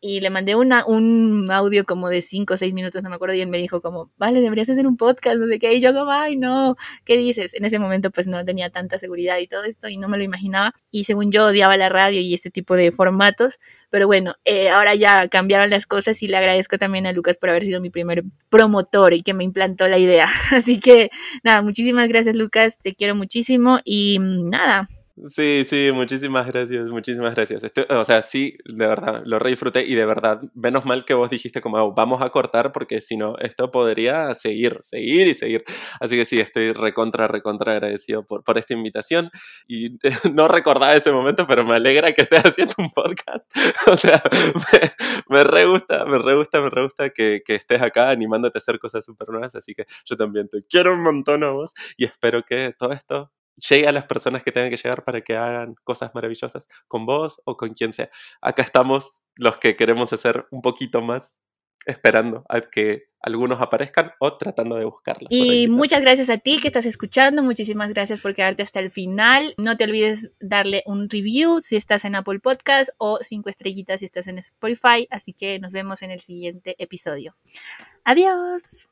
[0.00, 3.34] y le mandé una, un audio como de cinco o seis minutos, no me acuerdo,
[3.34, 5.92] y él me dijo como, vale, deberías hacer un podcast, no sé qué, y yo
[5.92, 7.54] como, ay, no, ¿qué dices?
[7.54, 10.24] En ese momento pues no tenía tanta seguridad y todo esto y no me lo
[10.24, 13.58] imaginaba, y según yo odiaba la radio y este tipo de formatos,
[13.90, 17.50] pero bueno, eh, ahora ya cambiaron las cosas y le agradezco también a Lucas por
[17.50, 21.10] haber sido mi primer promotor y que me implantó la idea, así que
[21.44, 24.88] nada, muchísimas gracias Lucas, te quiero muchísimo y nada,
[25.26, 27.62] Sí, sí, muchísimas gracias, muchísimas gracias.
[27.90, 31.28] o sea, sí, de verdad, lo re disfruté y de verdad, menos mal que vos
[31.28, 35.64] dijiste como oh, vamos a cortar porque si no, esto podría seguir, seguir y seguir.
[36.00, 39.30] Así que sí, estoy recontra, recontra agradecido por, por esta invitación
[39.68, 39.98] y
[40.32, 43.50] no recordaba ese momento, pero me alegra que estés haciendo un podcast.
[43.90, 44.22] O sea,
[44.72, 48.58] me, me re gusta, me re gusta, me re gusta que, que estés acá animándote
[48.58, 51.74] a hacer cosas súper nuevas, así que yo también te quiero un montón a vos
[51.96, 55.36] y espero que todo esto llegue a las personas que tengan que llegar para que
[55.36, 58.10] hagan cosas maravillosas con vos o con quien sea.
[58.40, 61.40] Acá estamos los que queremos hacer un poquito más
[61.86, 65.28] esperando a que algunos aparezcan o tratando de buscarlos.
[65.30, 69.54] Y muchas gracias a ti que estás escuchando, muchísimas gracias por quedarte hasta el final.
[69.56, 74.06] No te olvides darle un review si estás en Apple Podcast o cinco estrellitas si
[74.06, 77.36] estás en Spotify, así que nos vemos en el siguiente episodio.
[78.04, 78.89] Adiós.